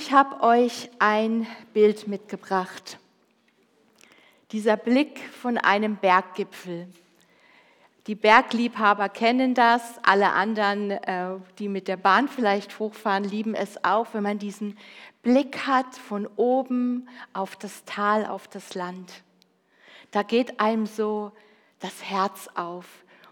ich 0.00 0.12
habe 0.12 0.42
euch 0.42 0.88
ein 0.98 1.46
Bild 1.74 2.08
mitgebracht. 2.08 2.98
Dieser 4.50 4.78
Blick 4.78 5.20
von 5.20 5.58
einem 5.58 5.96
Berggipfel. 5.96 6.88
Die 8.06 8.14
Bergliebhaber 8.14 9.10
kennen 9.10 9.52
das, 9.52 9.82
alle 10.02 10.32
anderen, 10.32 10.90
äh, 10.90 11.32
die 11.58 11.68
mit 11.68 11.86
der 11.86 11.98
Bahn 11.98 12.28
vielleicht 12.28 12.78
hochfahren, 12.78 13.24
lieben 13.24 13.54
es 13.54 13.84
auch, 13.84 14.14
wenn 14.14 14.22
man 14.22 14.38
diesen 14.38 14.78
Blick 15.20 15.66
hat 15.66 15.94
von 15.94 16.26
oben 16.36 17.06
auf 17.34 17.56
das 17.56 17.84
Tal, 17.84 18.24
auf 18.24 18.48
das 18.48 18.74
Land. 18.74 19.22
Da 20.12 20.22
geht 20.22 20.60
einem 20.60 20.86
so 20.86 21.30
das 21.78 22.02
Herz 22.02 22.48
auf. 22.54 22.86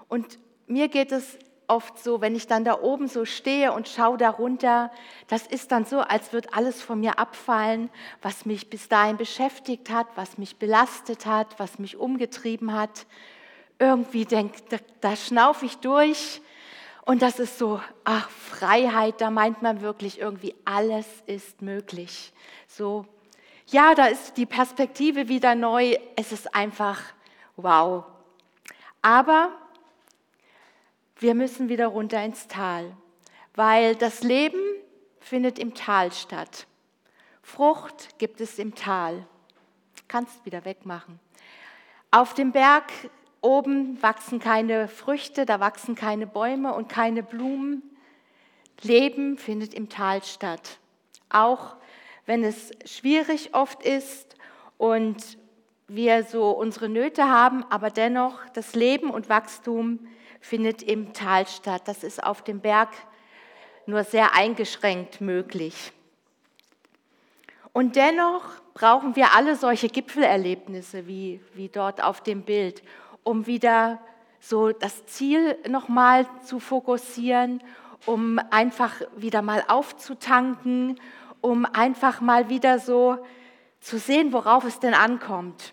Und 0.06 0.38
mir 0.66 0.88
geht 0.88 1.12
es 1.12 1.38
oft 1.68 2.02
so, 2.02 2.20
wenn 2.20 2.34
ich 2.34 2.46
dann 2.46 2.64
da 2.64 2.80
oben 2.80 3.08
so 3.08 3.24
stehe 3.24 3.72
und 3.72 3.88
schaue 3.88 4.16
darunter, 4.16 4.90
das 5.28 5.46
ist 5.46 5.70
dann 5.70 5.84
so, 5.84 6.00
als 6.00 6.32
würde 6.32 6.52
alles 6.52 6.82
von 6.82 7.00
mir 7.00 7.18
abfallen, 7.18 7.90
was 8.22 8.46
mich 8.46 8.70
bis 8.70 8.88
dahin 8.88 9.16
beschäftigt 9.16 9.90
hat, 9.90 10.06
was 10.16 10.38
mich 10.38 10.56
belastet 10.56 11.26
hat, 11.26 11.58
was 11.58 11.78
mich 11.78 11.96
umgetrieben 11.96 12.72
hat. 12.72 13.06
Irgendwie 13.78 14.24
denkt, 14.24 14.72
da, 14.72 14.78
da 15.00 15.14
schnaufe 15.14 15.66
ich 15.66 15.76
durch 15.78 16.40
und 17.04 17.22
das 17.22 17.38
ist 17.38 17.58
so, 17.58 17.80
ach, 18.04 18.28
Freiheit, 18.28 19.20
da 19.20 19.30
meint 19.30 19.62
man 19.62 19.80
wirklich 19.80 20.20
irgendwie, 20.20 20.54
alles 20.64 21.06
ist 21.26 21.62
möglich. 21.62 22.32
So, 22.66 23.06
ja, 23.68 23.94
da 23.94 24.06
ist 24.06 24.36
die 24.36 24.46
Perspektive 24.46 25.28
wieder 25.28 25.54
neu, 25.54 25.96
es 26.16 26.32
ist 26.32 26.54
einfach 26.54 27.00
wow. 27.56 28.04
Aber 29.00 29.52
wir 31.18 31.34
müssen 31.34 31.68
wieder 31.68 31.88
runter 31.88 32.22
ins 32.22 32.46
Tal, 32.48 32.96
weil 33.54 33.96
das 33.96 34.22
Leben 34.22 34.60
findet 35.20 35.58
im 35.58 35.74
Tal 35.74 36.12
statt. 36.12 36.66
Frucht 37.42 38.18
gibt 38.18 38.40
es 38.40 38.58
im 38.58 38.74
Tal. 38.74 39.26
Kannst 40.06 40.44
wieder 40.44 40.64
wegmachen. 40.64 41.18
Auf 42.10 42.34
dem 42.34 42.52
Berg 42.52 42.84
oben 43.40 44.00
wachsen 44.02 44.38
keine 44.38 44.88
Früchte, 44.88 45.44
da 45.44 45.60
wachsen 45.60 45.94
keine 45.94 46.26
Bäume 46.26 46.74
und 46.74 46.88
keine 46.88 47.22
Blumen. 47.22 47.82
Leben 48.82 49.38
findet 49.38 49.74
im 49.74 49.88
Tal 49.88 50.22
statt. 50.22 50.78
Auch 51.28 51.76
wenn 52.26 52.44
es 52.44 52.70
schwierig 52.84 53.54
oft 53.54 53.82
ist 53.82 54.36
und 54.76 55.38
wir 55.88 56.22
so 56.24 56.50
unsere 56.50 56.88
Nöte 56.88 57.24
haben, 57.24 57.64
aber 57.70 57.90
dennoch 57.90 58.46
das 58.50 58.74
Leben 58.74 59.10
und 59.10 59.28
Wachstum 59.28 60.06
findet 60.40 60.82
im 60.82 61.12
Tal 61.12 61.46
statt. 61.46 61.82
Das 61.86 62.04
ist 62.04 62.22
auf 62.22 62.42
dem 62.42 62.60
Berg 62.60 62.90
nur 63.86 64.04
sehr 64.04 64.34
eingeschränkt 64.34 65.20
möglich. 65.20 65.92
Und 67.72 67.96
dennoch 67.96 68.44
brauchen 68.74 69.16
wir 69.16 69.34
alle 69.34 69.56
solche 69.56 69.88
Gipfelerlebnisse 69.88 71.06
wie, 71.06 71.40
wie 71.54 71.68
dort 71.68 72.02
auf 72.02 72.22
dem 72.22 72.42
Bild, 72.42 72.82
um 73.22 73.46
wieder 73.46 74.00
so 74.40 74.72
das 74.72 75.06
Ziel 75.06 75.56
nochmal 75.68 76.26
zu 76.44 76.60
fokussieren, 76.60 77.62
um 78.06 78.38
einfach 78.50 79.00
wieder 79.16 79.42
mal 79.42 79.64
aufzutanken, 79.68 81.00
um 81.40 81.66
einfach 81.66 82.20
mal 82.20 82.48
wieder 82.48 82.78
so 82.78 83.18
zu 83.80 83.98
sehen, 83.98 84.32
worauf 84.32 84.64
es 84.64 84.80
denn 84.80 84.94
ankommt. 84.94 85.72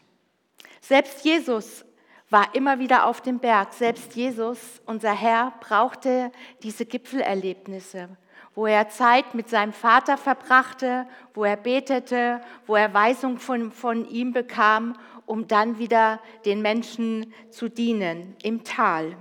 Selbst 0.82 1.26
Jesus 1.26 1.86
war 2.30 2.56
immer 2.56 2.80
wieder 2.80 3.06
auf 3.06 3.22
dem 3.22 3.40
Berg. 3.40 3.74
Selbst 3.74 4.16
Jesus, 4.16 4.82
unser 4.86 5.14
Herr, 5.14 5.54
brauchte 5.60 6.32
diese 6.64 6.86
Gipfelerlebnisse, 6.86 8.10
wo 8.56 8.66
er 8.66 8.90
Zeit 8.90 9.36
mit 9.36 9.50
seinem 9.50 9.74
Vater 9.74 10.18
verbrachte, 10.18 11.08
wo 11.34 11.44
er 11.44 11.58
betete, 11.58 12.42
wo 12.66 12.76
er 12.76 12.94
Weisung 12.94 13.38
von, 13.38 13.72
von 13.72 14.08
ihm 14.10 14.34
bekam, 14.34 14.98
um 15.26 15.48
dann 15.48 15.78
wieder 15.78 16.20
den 16.46 16.62
Menschen 16.62 17.34
zu 17.52 17.70
dienen 17.70 18.36
im 18.44 18.64
Tal. 18.64 19.16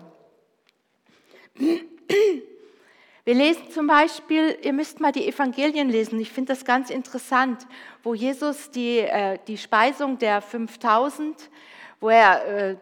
Wir 3.26 3.34
lesen 3.34 3.70
zum 3.70 3.86
Beispiel, 3.86 4.58
ihr 4.62 4.74
müsst 4.74 5.00
mal 5.00 5.12
die 5.12 5.26
Evangelien 5.26 5.88
lesen, 5.88 6.20
ich 6.20 6.30
finde 6.30 6.52
das 6.52 6.64
ganz 6.64 6.90
interessant, 6.90 7.66
wo 8.02 8.12
Jesus 8.12 8.70
die, 8.70 8.98
äh, 8.98 9.38
die 9.46 9.56
Speisung 9.56 10.18
der 10.18 10.42
5000, 10.42 11.48
wo 12.00 12.10
er 12.10 12.44
äh, 12.46 12.76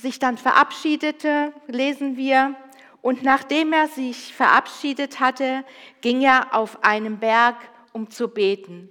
sich 0.00 0.18
dann 0.18 0.38
verabschiedete, 0.38 1.52
lesen 1.66 2.16
wir, 2.16 2.54
und 3.02 3.22
nachdem 3.22 3.72
er 3.72 3.86
sich 3.86 4.34
verabschiedet 4.34 5.20
hatte, 5.20 5.64
ging 6.00 6.22
er 6.22 6.54
auf 6.54 6.82
einen 6.82 7.18
Berg, 7.18 7.54
um 7.92 8.10
zu 8.10 8.26
beten. 8.26 8.88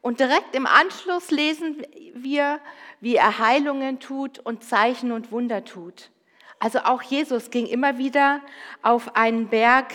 Und 0.00 0.20
direkt 0.20 0.54
im 0.54 0.66
Anschluss 0.66 1.30
lesen 1.30 1.82
wir, 2.14 2.58
wie 3.00 3.16
er 3.16 3.38
Heilungen 3.38 4.00
tut 4.00 4.38
und 4.38 4.64
Zeichen 4.64 5.12
und 5.12 5.30
Wunder 5.30 5.64
tut. 5.64 6.10
Also 6.58 6.80
auch 6.80 7.02
Jesus 7.02 7.50
ging 7.50 7.66
immer 7.66 7.98
wieder 7.98 8.40
auf 8.80 9.14
einen 9.14 9.48
Berg, 9.48 9.92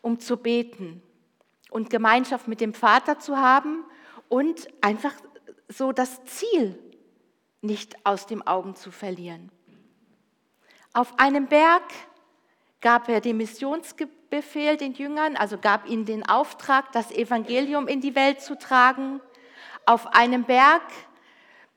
um 0.00 0.20
zu 0.20 0.36
beten 0.36 1.02
und 1.70 1.90
Gemeinschaft 1.90 2.46
mit 2.46 2.60
dem 2.60 2.72
Vater 2.72 3.18
zu 3.18 3.36
haben 3.36 3.84
und 4.28 4.68
einfach 4.80 5.14
so 5.68 5.90
das 5.90 6.24
Ziel 6.24 6.78
nicht 7.62 8.06
aus 8.06 8.26
den 8.26 8.46
Augen 8.46 8.76
zu 8.76 8.92
verlieren. 8.92 9.50
Auf 10.94 11.18
einem 11.18 11.46
Berg 11.46 11.84
gab 12.82 13.08
er 13.08 13.22
den 13.22 13.38
Missionsbefehl 13.38 14.76
den 14.76 14.92
Jüngern, 14.92 15.36
also 15.36 15.56
gab 15.56 15.88
ihnen 15.88 16.04
den 16.04 16.28
Auftrag, 16.28 16.92
das 16.92 17.10
Evangelium 17.10 17.88
in 17.88 18.02
die 18.02 18.14
Welt 18.14 18.42
zu 18.42 18.58
tragen. 18.58 19.22
Auf 19.86 20.08
einem 20.08 20.44
Berg 20.44 20.82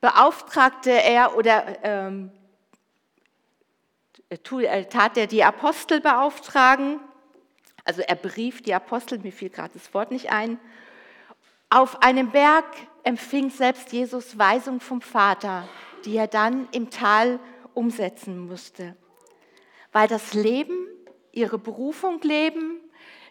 beauftragte 0.02 0.92
er 0.92 1.38
oder 1.38 1.78
ähm, 1.84 2.32
tat 4.90 5.18
er 5.18 5.28
die 5.28 5.46
Apostel 5.46 6.02
beauftragen. 6.02 7.00
Also 7.86 8.02
er 8.02 8.16
berief 8.16 8.64
die 8.64 8.74
Apostel, 8.74 9.20
mir 9.20 9.32
fiel 9.32 9.50
gerade 9.50 9.76
das 9.76 9.94
Wort 9.94 10.12
nicht 10.12 10.30
ein. 10.30 10.60
Auf 11.70 12.04
einem 12.04 12.32
Berg 12.32 12.66
empfing 13.04 13.50
selbst 13.50 13.94
Jesus 13.94 14.38
Weisung 14.38 14.82
vom 14.82 15.02
Vater, 15.02 15.70
die 16.04 16.18
er 16.18 16.28
dann 16.28 16.68
im 16.74 16.90
Tal 16.90 17.40
umsetzen 17.74 18.40
musste 18.48 18.98
weil 19.96 20.10
das 20.10 20.34
Leben, 20.34 20.76
ihre 21.32 21.58
Berufung 21.58 22.20
leben, 22.20 22.82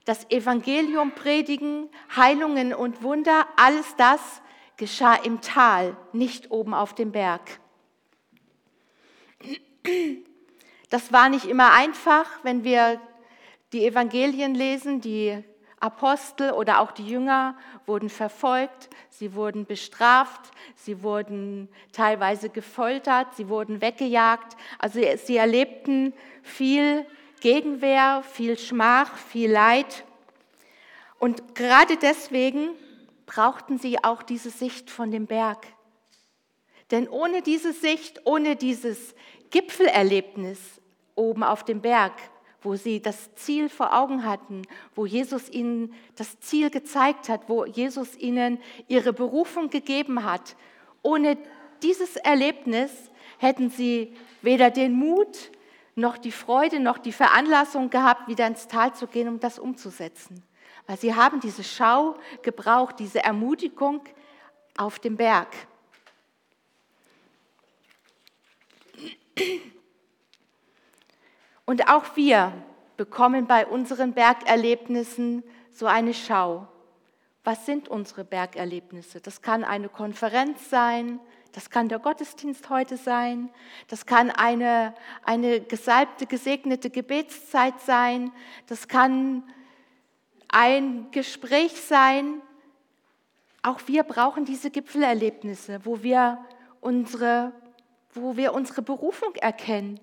das 0.07 0.31
Evangelium 0.31 1.11
predigen, 1.11 1.91
Heilungen 2.17 2.73
und 2.73 3.03
Wunder, 3.03 3.47
alles 3.57 3.97
das 3.97 4.41
geschah 4.79 5.15
im 5.15 5.43
Tal, 5.43 5.95
nicht 6.15 6.51
oben 6.51 6.73
auf 6.73 6.95
dem 6.95 7.13
Berg. 7.13 7.61
Das 10.89 11.13
war 11.13 11.29
nicht 11.29 11.45
immer 11.45 11.71
einfach, 11.75 12.43
wenn 12.45 12.65
wir 12.65 12.99
die 13.75 13.85
Evangelien 13.85 14.55
lesen, 14.55 15.03
die 15.03 15.45
Apostel 15.84 16.53
oder 16.53 16.81
auch 16.81 16.93
die 16.93 17.06
Jünger 17.06 17.56
wurden 17.84 18.09
verfolgt, 18.09 18.89
sie 19.11 19.34
wurden 19.34 19.67
bestraft, 19.67 20.50
sie 20.77 21.03
wurden 21.03 21.69
teilweise 21.93 22.49
gefoltert, 22.49 23.34
sie 23.37 23.50
wurden 23.50 23.83
weggejagt. 23.83 24.56
Also 24.78 25.00
sie 25.23 25.37
erlebten 25.37 26.15
viel 26.43 27.05
Gegenwehr, 27.41 28.23
viel 28.23 28.59
Schmach, 28.59 29.15
viel 29.17 29.53
Leid. 29.53 30.05
Und 31.19 31.55
gerade 31.55 31.99
deswegen 31.99 32.71
brauchten 33.27 33.78
sie 33.78 34.03
auch 34.03 34.23
diese 34.23 34.49
Sicht 34.49 34.91
von 34.91 35.11
dem 35.11 35.27
Berg. 35.27 35.67
Denn 36.93 37.09
ohne 37.09 37.43
diese 37.43 37.75
Sicht, 37.75 38.23
ohne 38.25 38.56
dieses 38.56 39.15
Gipfelerlebnis 39.50 40.81
oben 41.15 41.43
auf 41.43 41.62
dem 41.62 41.83
Berg, 41.83 42.12
wo 42.65 42.77
sie 42.77 43.01
das 43.01 43.35
Ziel 43.35 43.69
vor 43.69 43.95
Augen 43.97 44.25
hatten, 44.25 44.63
wo 44.94 45.06
Jesus 45.06 45.49
ihnen 45.50 45.94
das 46.17 46.41
Ziel 46.41 46.71
gezeigt 46.71 47.29
hat, 47.29 47.49
wo 47.49 47.65
Jesus 47.65 48.17
ihnen 48.17 48.59
ihre 48.88 49.12
Berufung 49.12 49.71
gegeben 49.71 50.25
hat. 50.25 50.56
Ohne 51.03 51.37
dieses 51.83 52.17
Erlebnis 52.17 52.91
hätten 53.38 53.71
sie 53.71 54.15
weder 54.43 54.71
den 54.71 54.93
Mut 54.93 55.50
noch 55.94 56.19
die 56.19 56.33
Freude 56.33 56.81
noch 56.81 56.99
die 56.99 57.12
Veranlassung 57.12 57.91
gehabt, 57.91 58.27
wieder 58.27 58.47
ins 58.47 58.67
Tal 58.67 58.94
zu 58.94 59.06
gehen, 59.06 59.29
um 59.29 59.38
das 59.38 59.59
umzusetzen. 59.59 60.43
Weil 60.87 60.99
sie 60.99 61.15
haben 61.15 61.41
diese 61.41 61.62
Schau 61.62 62.17
gebraucht, 62.43 62.99
diese 62.99 63.23
Ermutigung 63.23 64.00
auf 64.77 64.99
dem 64.99 65.17
Berg. 65.17 65.49
Und 71.66 71.88
auch 71.88 72.16
wir 72.16 72.52
bekommen 72.96 73.46
bei 73.46 73.66
unseren 73.66 74.12
Bergerlebnissen 74.12 75.43
so 75.70 75.87
eine 75.87 76.14
Schau. 76.14 76.69
Was 77.43 77.66
sind 77.66 77.88
unsere 77.88 78.25
Bergerlebnisse? 78.25 79.20
Das 79.20 79.43
kann 79.43 79.64
eine 79.64 79.88
Konferenz 79.88 80.70
sein, 80.70 81.20
das 81.52 81.70
kann 81.70 81.88
der 81.88 81.99
Gottesdienst 81.99 82.69
heute 82.69 82.96
sein, 82.96 83.50
das 83.88 84.06
kann 84.06 84.31
eine, 84.31 84.94
eine 85.25 85.61
gesalbte, 85.61 86.26
gesegnete 86.26 86.90
Gebetszeit 86.90 87.81
sein, 87.81 88.32
das 88.66 88.88
kann 88.88 89.44
ein 90.49 91.11
Gespräch 91.11 91.81
sein, 91.81 92.40
auch 93.62 93.81
wir 93.87 94.02
brauchen 94.02 94.44
diese 94.44 94.70
Gipfelerlebnisse, 94.70 95.81
wo 95.84 96.02
wir 96.02 96.44
unsere, 96.81 97.52
wo 98.12 98.37
wir 98.37 98.52
unsere 98.52 98.82
Berufung 98.82 99.34
erkennen. 99.37 100.00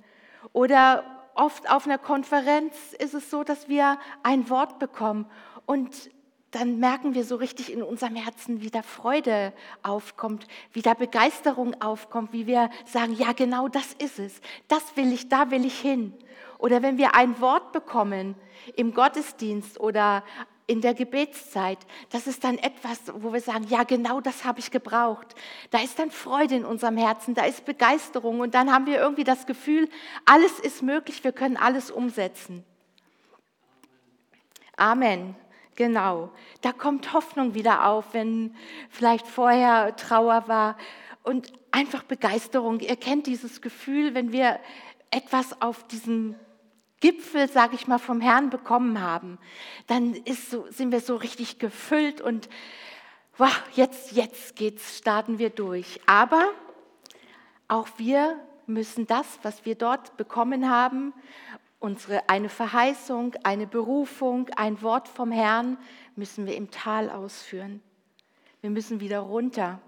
Oder 0.51 1.20
oft 1.35 1.69
auf 1.69 1.85
einer 1.85 1.97
Konferenz 1.97 2.93
ist 2.99 3.13
es 3.13 3.29
so, 3.29 3.43
dass 3.43 3.67
wir 3.67 3.97
ein 4.23 4.49
Wort 4.49 4.79
bekommen 4.79 5.25
und 5.65 6.11
dann 6.51 6.79
merken 6.79 7.13
wir 7.13 7.23
so 7.23 7.37
richtig 7.37 7.71
in 7.71 7.81
unserem 7.81 8.15
Herzen, 8.15 8.61
wie 8.61 8.69
da 8.69 8.81
Freude 8.81 9.53
aufkommt, 9.83 10.47
wie 10.73 10.81
da 10.81 10.93
Begeisterung 10.93 11.81
aufkommt, 11.81 12.33
wie 12.33 12.45
wir 12.45 12.69
sagen, 12.85 13.13
ja 13.13 13.31
genau 13.31 13.69
das 13.69 13.93
ist 13.93 14.19
es, 14.19 14.41
das 14.67 14.97
will 14.97 15.13
ich, 15.13 15.29
da 15.29 15.49
will 15.49 15.65
ich 15.65 15.79
hin. 15.79 16.13
Oder 16.57 16.81
wenn 16.83 16.97
wir 16.97 17.15
ein 17.15 17.39
Wort 17.39 17.71
bekommen 17.71 18.35
im 18.75 18.93
Gottesdienst 18.93 19.79
oder 19.79 20.23
in 20.71 20.79
der 20.79 20.93
Gebetszeit, 20.93 21.79
das 22.11 22.27
ist 22.27 22.45
dann 22.45 22.57
etwas, 22.57 22.97
wo 23.13 23.33
wir 23.33 23.41
sagen, 23.41 23.65
ja 23.67 23.83
genau 23.83 24.21
das 24.21 24.45
habe 24.45 24.59
ich 24.59 24.71
gebraucht. 24.71 25.35
Da 25.69 25.79
ist 25.79 25.99
dann 25.99 26.11
Freude 26.11 26.55
in 26.55 26.63
unserem 26.63 26.95
Herzen, 26.95 27.33
da 27.33 27.43
ist 27.43 27.65
Begeisterung 27.65 28.39
und 28.39 28.55
dann 28.55 28.71
haben 28.71 28.85
wir 28.85 28.97
irgendwie 28.97 29.25
das 29.25 29.45
Gefühl, 29.45 29.89
alles 30.25 30.59
ist 30.59 30.81
möglich, 30.81 31.25
wir 31.25 31.33
können 31.33 31.57
alles 31.57 31.91
umsetzen. 31.91 32.63
Amen. 34.77 35.35
Genau. 35.75 36.31
Da 36.61 36.71
kommt 36.71 37.11
Hoffnung 37.11 37.53
wieder 37.53 37.87
auf, 37.87 38.13
wenn 38.13 38.55
vielleicht 38.89 39.27
vorher 39.27 39.97
Trauer 39.97 40.47
war 40.47 40.77
und 41.23 41.51
einfach 41.71 42.03
Begeisterung. 42.03 42.79
Ihr 42.79 42.95
kennt 42.95 43.27
dieses 43.27 43.61
Gefühl, 43.61 44.13
wenn 44.13 44.31
wir 44.31 44.57
etwas 45.09 45.61
auf 45.61 45.85
diesem 45.87 46.35
Gipfel, 47.01 47.49
sage 47.49 47.75
ich 47.75 47.87
mal, 47.87 47.97
vom 47.97 48.21
Herrn 48.21 48.49
bekommen 48.49 49.01
haben, 49.01 49.37
dann 49.87 50.15
so, 50.49 50.65
sind 50.69 50.91
wir 50.91 51.01
so 51.01 51.17
richtig 51.17 51.59
gefüllt 51.59 52.21
und 52.21 52.47
wow, 53.37 53.61
jetzt, 53.73 54.13
jetzt 54.13 54.55
geht's, 54.55 54.97
starten 54.97 55.37
wir 55.39 55.49
durch. 55.49 55.99
Aber 56.05 56.49
auch 57.67 57.87
wir 57.97 58.39
müssen 58.67 59.07
das, 59.07 59.39
was 59.41 59.65
wir 59.65 59.75
dort 59.75 60.15
bekommen 60.15 60.69
haben, 60.69 61.13
unsere, 61.79 62.29
eine 62.29 62.49
Verheißung, 62.49 63.35
eine 63.43 63.67
Berufung, 63.67 64.49
ein 64.55 64.81
Wort 64.81 65.07
vom 65.07 65.31
Herrn, 65.31 65.77
müssen 66.15 66.45
wir 66.45 66.55
im 66.55 66.69
Tal 66.69 67.09
ausführen. 67.09 67.81
Wir 68.61 68.69
müssen 68.69 68.99
wieder 68.99 69.19
runter 69.19 69.79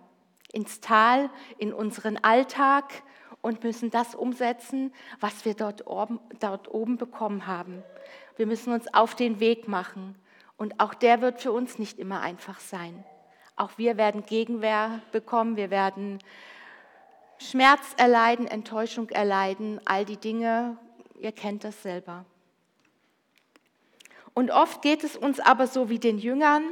ins 0.52 0.80
Tal, 0.80 1.30
in 1.58 1.74
unseren 1.74 2.18
Alltag 2.18 3.04
und 3.44 3.64
müssen 3.64 3.92
das 3.92 4.16
umsetzen, 4.16 4.92
was 5.20 5.46
wir 5.46 5.54
dort 5.54 5.86
oben, 5.86 6.20
dort 6.40 6.74
oben 6.74 6.98
bekommen 6.98 7.46
haben. 7.46 7.84
Wir 8.38 8.48
müssen 8.48 8.74
uns 8.74 8.92
auf 8.94 9.14
den 9.14 9.40
Weg 9.40 9.68
machen. 9.68 10.16
Und 10.58 10.80
auch 10.80 10.94
der 10.94 11.22
wird 11.22 11.42
für 11.42 11.52
uns 11.52 11.78
nicht 11.78 12.00
immer 12.00 12.22
einfach 12.22 12.60
sein. 12.60 13.04
Auch 13.58 13.72
wir 13.78 13.98
werden 13.98 14.26
Gegenwehr 14.26 15.02
bekommen, 15.12 15.58
wir 15.58 15.70
werden 15.70 16.20
Schmerz 17.38 17.82
erleiden, 17.98 18.48
Enttäuschung 18.48 19.10
erleiden, 19.10 19.82
all 19.84 20.06
die 20.06 20.18
Dinge, 20.18 20.78
ihr 21.20 21.34
kennt 21.34 21.66
das 21.66 21.84
selber. 21.84 22.26
Und 24.34 24.52
oft 24.52 24.82
geht 24.82 25.04
es 25.04 25.18
uns 25.18 25.42
aber 25.42 25.68
so 25.68 25.90
wie 25.90 26.00
den 26.00 26.18
Jüngern, 26.18 26.64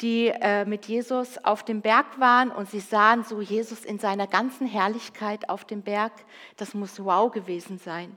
die 0.00 0.28
äh, 0.28 0.64
mit 0.64 0.86
Jesus 0.86 1.38
auf 1.44 1.62
dem 1.62 1.80
Berg 1.80 2.18
waren 2.18 2.50
und 2.50 2.70
sie 2.70 2.80
sahen 2.80 3.24
so 3.24 3.40
Jesus 3.40 3.84
in 3.84 3.98
seiner 3.98 4.26
ganzen 4.26 4.66
Herrlichkeit 4.66 5.48
auf 5.48 5.64
dem 5.64 5.82
Berg. 5.82 6.12
Das 6.56 6.74
muss 6.74 7.04
wow 7.04 7.30
gewesen 7.30 7.78
sein. 7.78 8.16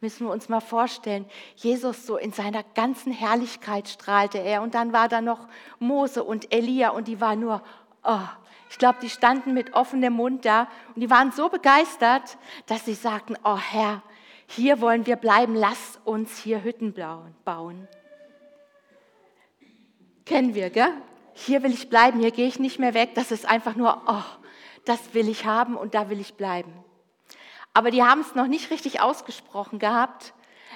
Müssen 0.00 0.26
wir 0.26 0.32
uns 0.32 0.48
mal 0.48 0.60
vorstellen, 0.60 1.24
Jesus 1.54 2.06
so 2.06 2.18
in 2.18 2.30
seiner 2.30 2.62
ganzen 2.62 3.12
Herrlichkeit 3.12 3.88
strahlte 3.88 4.38
er 4.38 4.60
und 4.60 4.74
dann 4.74 4.92
war 4.92 5.08
da 5.08 5.22
noch 5.22 5.48
Mose 5.78 6.22
und 6.22 6.52
Elia 6.52 6.90
und 6.90 7.08
die 7.08 7.20
waren 7.20 7.40
nur, 7.40 7.62
oh, 8.04 8.20
ich 8.68 8.78
glaube, 8.78 8.98
die 9.00 9.08
standen 9.08 9.54
mit 9.54 9.72
offenem 9.72 10.12
Mund 10.12 10.44
da 10.44 10.68
und 10.94 11.00
die 11.00 11.10
waren 11.10 11.32
so 11.32 11.48
begeistert, 11.48 12.36
dass 12.66 12.84
sie 12.84 12.94
sagten, 12.94 13.36
oh 13.42 13.56
Herr, 13.56 14.02
hier 14.46 14.80
wollen 14.80 15.06
wir 15.06 15.16
bleiben, 15.16 15.54
lass 15.54 15.98
uns 16.04 16.38
hier 16.38 16.62
Hütten 16.62 16.94
bauen. 17.44 17.88
Kennen 20.26 20.54
wir, 20.54 20.70
gell? 20.70 20.92
Hier 21.34 21.62
will 21.62 21.72
ich 21.72 21.88
bleiben, 21.88 22.20
hier 22.20 22.32
gehe 22.32 22.48
ich 22.48 22.58
nicht 22.58 22.78
mehr 22.78 22.94
weg. 22.94 23.14
Das 23.14 23.30
ist 23.30 23.46
einfach 23.46 23.76
nur, 23.76 24.02
oh, 24.06 24.22
das 24.84 25.14
will 25.14 25.28
ich 25.28 25.46
haben 25.46 25.76
und 25.76 25.94
da 25.94 26.10
will 26.10 26.20
ich 26.20 26.34
bleiben. 26.34 26.72
Aber 27.72 27.90
die 27.90 28.02
haben 28.02 28.22
es 28.22 28.34
noch 28.34 28.46
nicht 28.46 28.70
richtig 28.70 29.00
ausgesprochen 29.00 29.78
gehabt. 29.78 30.34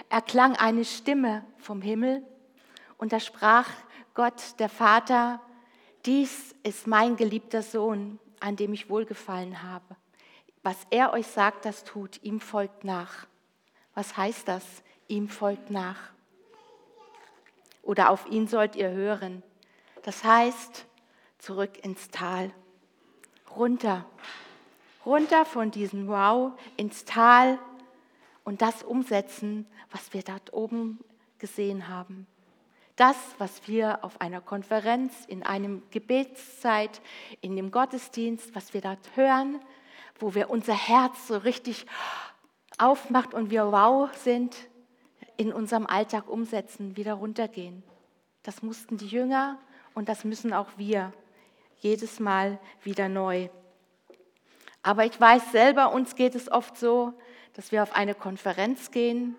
Erklang 0.08 0.56
eine 0.56 0.84
Stimme 0.84 1.44
vom 1.58 1.82
Himmel 1.82 2.22
und 2.96 3.12
da 3.12 3.20
sprach 3.20 3.68
Gott, 4.14 4.58
der 4.58 4.68
Vater, 4.68 5.40
dies 6.06 6.54
ist 6.62 6.86
mein 6.86 7.16
geliebter 7.16 7.62
Sohn, 7.62 8.18
an 8.38 8.56
dem 8.56 8.72
ich 8.72 8.88
wohlgefallen 8.88 9.62
habe. 9.62 9.96
Was 10.62 10.76
er 10.90 11.12
euch 11.12 11.26
sagt, 11.26 11.64
das 11.64 11.84
tut, 11.84 12.22
ihm 12.22 12.40
folgt 12.40 12.84
nach. 12.84 13.26
Was 13.94 14.16
heißt 14.16 14.46
das? 14.46 14.64
Ihm 15.08 15.28
folgt 15.28 15.70
nach. 15.70 15.96
Oder 17.90 18.10
auf 18.10 18.24
ihn 18.30 18.46
sollt 18.46 18.76
ihr 18.76 18.92
hören. 18.92 19.42
Das 20.04 20.22
heißt, 20.22 20.86
zurück 21.38 21.84
ins 21.84 22.08
Tal. 22.08 22.52
Runter. 23.56 24.06
Runter 25.04 25.44
von 25.44 25.72
diesem 25.72 26.06
Wow 26.06 26.52
ins 26.76 27.04
Tal 27.04 27.58
und 28.44 28.62
das 28.62 28.84
umsetzen, 28.84 29.66
was 29.90 30.14
wir 30.14 30.22
dort 30.22 30.52
oben 30.52 31.00
gesehen 31.40 31.88
haben. 31.88 32.28
Das, 32.94 33.16
was 33.38 33.66
wir 33.66 34.04
auf 34.04 34.20
einer 34.20 34.40
Konferenz, 34.40 35.24
in 35.26 35.42
einem 35.42 35.82
Gebetszeit, 35.90 37.00
in 37.40 37.56
dem 37.56 37.72
Gottesdienst, 37.72 38.54
was 38.54 38.72
wir 38.72 38.82
dort 38.82 39.16
hören, 39.16 39.58
wo 40.20 40.36
wir 40.36 40.48
unser 40.48 40.74
Herz 40.74 41.26
so 41.26 41.38
richtig 41.38 41.86
aufmacht 42.78 43.34
und 43.34 43.50
wir 43.50 43.72
wow 43.72 44.08
sind, 44.14 44.54
in 45.40 45.54
unserem 45.54 45.86
Alltag 45.86 46.28
umsetzen, 46.28 46.98
wieder 46.98 47.14
runtergehen. 47.14 47.82
Das 48.42 48.62
mussten 48.62 48.98
die 48.98 49.06
Jünger 49.06 49.58
und 49.94 50.10
das 50.10 50.24
müssen 50.24 50.52
auch 50.52 50.68
wir 50.76 51.14
jedes 51.78 52.20
Mal 52.20 52.58
wieder 52.82 53.08
neu. 53.08 53.48
Aber 54.82 55.06
ich 55.06 55.18
weiß 55.18 55.50
selber, 55.50 55.94
uns 55.94 56.14
geht 56.14 56.34
es 56.34 56.52
oft 56.52 56.76
so, 56.76 57.14
dass 57.54 57.72
wir 57.72 57.82
auf 57.82 57.94
eine 57.94 58.14
Konferenz 58.14 58.90
gehen 58.90 59.34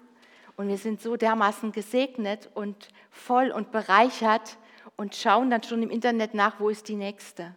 und 0.57 0.69
wir 0.69 0.79
sind 0.79 1.03
so 1.03 1.17
dermaßen 1.17 1.71
gesegnet 1.71 2.49
und 2.55 2.89
voll 3.11 3.51
und 3.51 3.71
bereichert 3.71 4.57
und 4.97 5.13
schauen 5.13 5.51
dann 5.51 5.61
schon 5.61 5.83
im 5.83 5.91
Internet 5.91 6.33
nach, 6.33 6.59
wo 6.59 6.69
ist 6.69 6.87
die 6.87 6.95
nächste. 6.95 7.53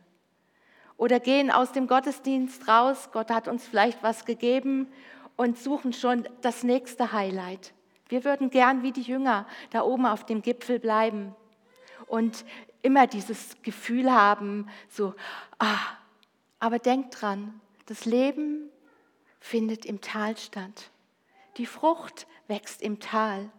Oder 0.98 1.18
gehen 1.18 1.50
aus 1.50 1.72
dem 1.72 1.86
Gottesdienst 1.86 2.68
raus, 2.68 3.08
Gott 3.10 3.30
hat 3.30 3.48
uns 3.48 3.66
vielleicht 3.66 4.02
was 4.02 4.26
gegeben 4.26 4.92
und 5.34 5.58
suchen 5.58 5.94
schon 5.94 6.28
das 6.42 6.62
nächste 6.62 7.12
Highlight. 7.12 7.72
Wir 8.08 8.24
würden 8.24 8.50
gern 8.50 8.82
wie 8.82 8.92
die 8.92 9.02
Jünger 9.02 9.46
da 9.70 9.82
oben 9.82 10.06
auf 10.06 10.26
dem 10.26 10.42
Gipfel 10.42 10.78
bleiben 10.78 11.34
und 12.06 12.44
immer 12.82 13.06
dieses 13.06 13.56
Gefühl 13.62 14.12
haben, 14.12 14.68
so, 14.88 15.14
ah, 15.58 15.78
aber 16.58 16.78
denkt 16.78 17.20
dran, 17.20 17.60
das 17.86 18.04
Leben 18.04 18.70
findet 19.40 19.84
im 19.84 20.00
Tal 20.00 20.36
statt. 20.36 20.90
Die 21.56 21.66
Frucht 21.66 22.26
wächst 22.46 22.82
im 22.82 23.00
Tal. 23.00 23.50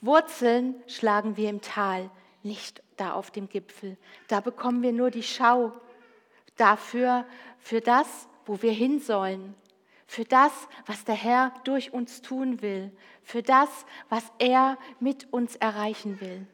Wurzeln 0.00 0.74
schlagen 0.86 1.36
wir 1.36 1.50
im 1.50 1.60
Tal, 1.60 2.10
nicht 2.42 2.82
da 2.96 3.12
auf 3.12 3.30
dem 3.30 3.48
Gipfel. 3.48 3.96
Da 4.28 4.40
bekommen 4.40 4.82
wir 4.82 4.92
nur 4.92 5.10
die 5.10 5.22
Schau 5.22 5.72
dafür, 6.56 7.24
für 7.58 7.80
das, 7.80 8.28
wo 8.44 8.60
wir 8.62 8.72
hin 8.72 9.00
sollen 9.00 9.54
für 10.08 10.24
das, 10.24 10.52
was 10.86 11.04
der 11.04 11.14
Herr 11.14 11.52
durch 11.64 11.92
uns 11.92 12.22
tun 12.22 12.62
will, 12.62 12.90
für 13.22 13.42
das, 13.42 13.68
was 14.08 14.24
er 14.38 14.78
mit 14.98 15.30
uns 15.32 15.54
erreichen 15.54 16.20
will. 16.20 16.46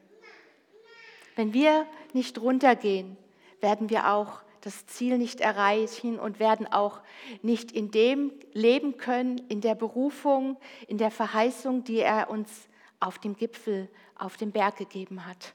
Wenn 1.37 1.53
wir 1.53 1.87
nicht 2.13 2.39
runtergehen, 2.39 3.17
werden 3.61 3.89
wir 3.89 4.11
auch 4.11 4.41
das 4.59 4.85
Ziel 4.87 5.17
nicht 5.17 5.39
erreichen 5.39 6.19
und 6.19 6.39
werden 6.39 6.67
auch 6.67 6.99
nicht 7.43 7.71
in 7.71 7.91
dem 7.91 8.33
leben 8.51 8.97
können, 8.97 9.37
in 9.47 9.61
der 9.61 9.75
Berufung, 9.75 10.57
in 10.87 10.97
der 10.97 11.11
Verheißung, 11.11 11.85
die 11.85 11.99
er 11.99 12.29
uns 12.29 12.67
auf 12.99 13.19
dem 13.19 13.37
Gipfel, 13.37 13.89
auf 14.15 14.35
dem 14.35 14.51
Berg 14.51 14.75
gegeben 14.75 15.25
hat. 15.25 15.53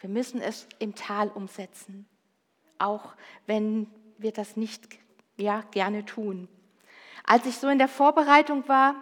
Wir 0.00 0.10
müssen 0.10 0.40
es 0.40 0.66
im 0.80 0.96
Tal 0.96 1.28
umsetzen, 1.28 2.06
auch 2.78 3.14
wenn 3.46 3.86
wir 4.16 4.32
das 4.32 4.56
nicht 4.56 4.88
ja, 5.36 5.62
gerne 5.70 6.04
tun. 6.04 6.48
Als 7.30 7.44
ich 7.44 7.58
so 7.58 7.68
in 7.68 7.76
der 7.76 7.88
Vorbereitung 7.88 8.66
war, 8.68 8.94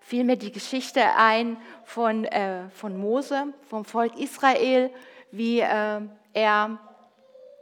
fiel 0.00 0.24
mir 0.24 0.36
die 0.36 0.50
Geschichte 0.50 1.00
ein 1.14 1.56
von, 1.84 2.24
äh, 2.24 2.68
von 2.70 2.96
Mose, 2.96 3.54
vom 3.68 3.84
Volk 3.84 4.18
Israel, 4.18 4.92
wie 5.30 5.60
äh, 5.60 6.00
er, 6.32 6.78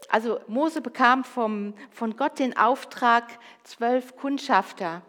also 0.09 0.41
Mose 0.47 0.81
bekam 0.81 1.25
vom, 1.25 1.75
von 1.91 2.17
Gott 2.17 2.39
den 2.39 2.57
Auftrag, 2.57 3.39
zwölf 3.65 4.17
Kundschafter 4.17 5.03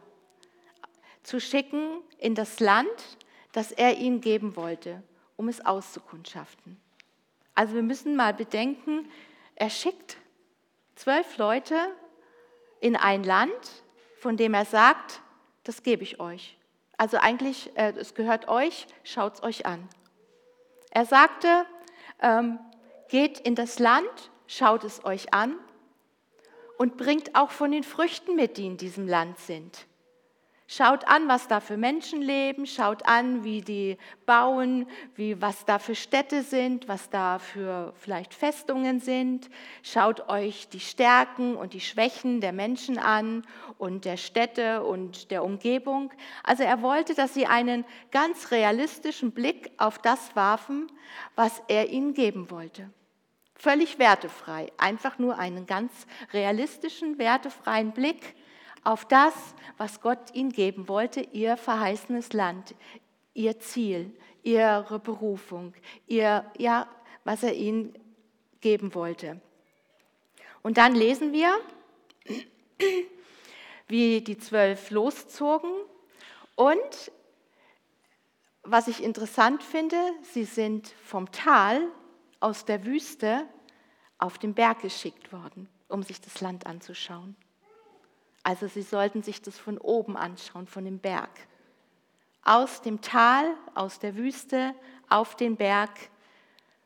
zu 1.24 1.40
schicken 1.40 2.02
in 2.18 2.36
das 2.36 2.60
Land, 2.60 2.90
das 3.54 3.72
er 3.72 4.00
ihnen 4.00 4.20
geben 4.20 4.58
wollte, 4.58 5.02
um 5.38 5.48
es 5.48 5.66
auszukundschaften. 5.66 6.78
Also 7.56 7.74
wir 7.74 7.84
müssen 7.84 8.18
mal 8.18 8.34
bedenken, 8.34 9.10
er 9.56 9.70
schickt 9.70 10.18
zwölf 10.96 11.38
Leute 11.38 11.78
in 12.82 12.98
ein 12.98 13.24
Land, 13.24 13.84
von 14.20 14.38
dem 14.38 14.54
er 14.54 14.66
sagt, 14.66 15.22
das 15.64 15.84
gebe 15.84 16.04
ich 16.04 16.20
euch. 16.20 16.58
Also 16.98 17.18
eigentlich, 17.18 17.72
äh, 17.76 17.94
es 17.98 18.14
gehört 18.14 18.48
euch, 18.48 18.88
schaut 19.04 19.36
es 19.36 19.44
euch 19.44 19.66
an. 19.66 19.88
Er 20.92 21.06
sagte, 21.06 21.66
ähm, 22.22 22.60
geht 23.08 23.40
in 23.40 23.56
das 23.56 23.80
Land, 23.80 24.32
schaut 24.48 24.84
es 24.84 25.06
euch 25.06 25.34
an 25.34 25.56
und 26.78 26.98
bringt 26.98 27.36
auch 27.36 27.52
von 27.52 27.72
den 27.72 27.84
Früchten 27.84 28.36
mit, 28.36 28.58
die 28.58 28.66
in 28.66 28.78
diesem 28.78 29.08
Land 29.08 29.40
sind. 29.40 29.86
Schaut 30.72 31.08
an, 31.08 31.28
was 31.28 31.48
da 31.48 31.62
für 31.62 31.78
Menschen 31.78 32.22
leben, 32.22 32.68
schaut 32.68 33.04
an, 33.08 33.44
wie 33.44 33.62
die 33.62 33.98
bauen, 34.28 34.86
wie, 35.16 35.42
was 35.42 35.66
da 35.66 35.80
für 35.80 35.96
Städte 35.96 36.44
sind, 36.44 36.88
was 36.88 37.10
da 37.10 37.40
für 37.40 37.92
vielleicht 37.96 38.36
Festungen 38.36 39.00
sind. 39.00 39.50
Schaut 39.82 40.30
euch 40.30 40.70
die 40.70 40.80
Stärken 40.80 41.56
und 41.56 41.74
die 41.74 41.80
Schwächen 41.80 42.40
der 42.40 42.54
Menschen 42.54 43.00
an 43.00 43.48
und 43.80 44.06
der 44.06 44.18
Städte 44.18 44.84
und 44.84 45.32
der 45.32 45.44
Umgebung. 45.44 46.14
Also 46.44 46.62
er 46.62 46.84
wollte, 46.84 47.16
dass 47.16 47.34
sie 47.34 47.48
einen 47.48 47.84
ganz 48.12 48.52
realistischen 48.52 49.32
Blick 49.32 49.72
auf 49.78 49.98
das 49.98 50.36
warfen, 50.36 50.86
was 51.34 51.64
er 51.68 51.90
ihnen 51.90 52.14
geben 52.14 52.52
wollte. 52.52 52.92
Völlig 53.56 53.98
wertefrei, 53.98 54.72
einfach 54.78 55.18
nur 55.18 55.40
einen 55.40 55.66
ganz 55.66 56.06
realistischen, 56.32 57.18
wertefreien 57.18 57.92
Blick 57.92 58.36
auf 58.84 59.06
das, 59.06 59.34
was 59.78 60.02
Gott 60.02 60.34
ihnen 60.34 60.52
geben 60.52 60.88
wollte, 60.88 61.22
ihr 61.22 61.58
verheißenes 61.58 62.34
Land, 62.34 62.76
ihr 63.34 63.60
Ziel, 63.60 64.16
ihre 64.44 65.00
Berufung, 65.00 65.74
ihr, 66.08 66.46
ja, 66.58 66.88
was 67.24 67.44
er 67.44 67.54
ihnen 67.54 67.94
geben 68.62 68.94
wollte. 68.96 69.42
Und 70.62 70.78
dann 70.78 70.96
lesen 70.96 71.32
wir, 71.34 71.58
wie 73.88 74.22
die 74.22 74.38
zwölf 74.38 74.92
loszogen 74.92 75.72
und 76.56 77.12
was 78.64 78.88
ich 78.88 79.04
interessant 79.04 79.64
finde, 79.64 79.98
sie 80.22 80.44
sind 80.44 80.94
vom 81.04 81.32
Tal 81.32 81.88
aus 82.40 82.66
der 82.66 82.86
Wüste 82.86 83.48
auf 84.18 84.38
den 84.38 84.54
Berg 84.54 84.82
geschickt 84.82 85.32
worden, 85.32 85.70
um 85.88 86.04
sich 86.04 86.22
das 86.22 86.42
Land 86.42 86.68
anzuschauen. 86.68 87.36
Also 88.44 88.68
sie 88.68 88.82
sollten 88.82 89.24
sich 89.24 89.42
das 89.42 89.58
von 89.58 89.78
oben 89.78 90.18
anschauen, 90.18 90.68
von 90.68 90.86
dem 90.86 91.00
Berg. 91.00 91.30
Aus 92.44 92.82
dem 92.82 93.02
Tal, 93.02 93.54
aus 93.76 94.00
der 94.00 94.16
Wüste, 94.16 94.74
auf 95.10 95.36
den 95.36 95.56
Berg 95.56 95.92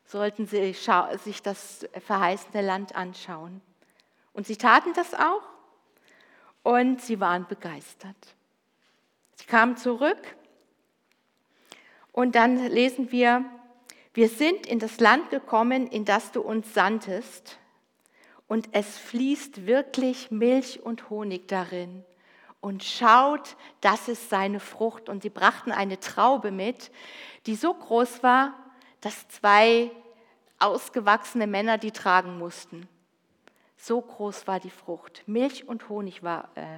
sollten 0.04 0.46
sie 0.46 0.74
sich 1.22 1.42
das 1.42 1.86
verheißene 2.06 2.62
Land 2.62 2.94
anschauen. 2.94 3.60
Und 4.32 4.46
sie 4.46 4.56
taten 4.56 4.92
das 4.94 5.14
auch 5.14 5.42
und 6.62 7.00
sie 7.00 7.20
waren 7.20 7.46
begeistert. 7.46 8.16
Sie 9.36 9.46
kamen 9.46 9.76
zurück 9.76 10.36
und 12.12 12.34
dann 12.34 12.66
lesen 12.66 13.12
wir, 13.12 13.44
wir 14.12 14.28
sind 14.28 14.66
in 14.66 14.78
das 14.78 15.00
Land 15.00 15.30
gekommen, 15.30 15.86
in 15.86 16.04
das 16.04 16.32
du 16.32 16.40
uns 16.40 16.72
sandtest 16.74 17.58
und 18.46 18.68
es 18.72 18.98
fließt 18.98 19.66
wirklich 19.66 20.30
Milch 20.30 20.82
und 20.82 21.10
Honig 21.10 21.48
darin. 21.48 22.04
Und 22.60 22.82
schaut, 22.82 23.56
das 23.80 24.08
ist 24.08 24.30
seine 24.30 24.60
Frucht. 24.60 25.08
Und 25.08 25.22
sie 25.22 25.30
brachten 25.30 25.72
eine 25.72 26.00
Traube 26.00 26.50
mit, 26.50 26.90
die 27.46 27.56
so 27.56 27.74
groß 27.74 28.22
war, 28.22 28.54
dass 29.00 29.28
zwei 29.28 29.90
ausgewachsene 30.58 31.46
Männer 31.46 31.78
die 31.78 31.90
tragen 31.90 32.38
mussten. 32.38 32.88
So 33.76 34.00
groß 34.00 34.46
war 34.46 34.60
die 34.60 34.70
Frucht. 34.70 35.22
Milch 35.26 35.68
und 35.68 35.88
Honig 35.90 36.22
war, 36.22 36.48
äh, 36.54 36.76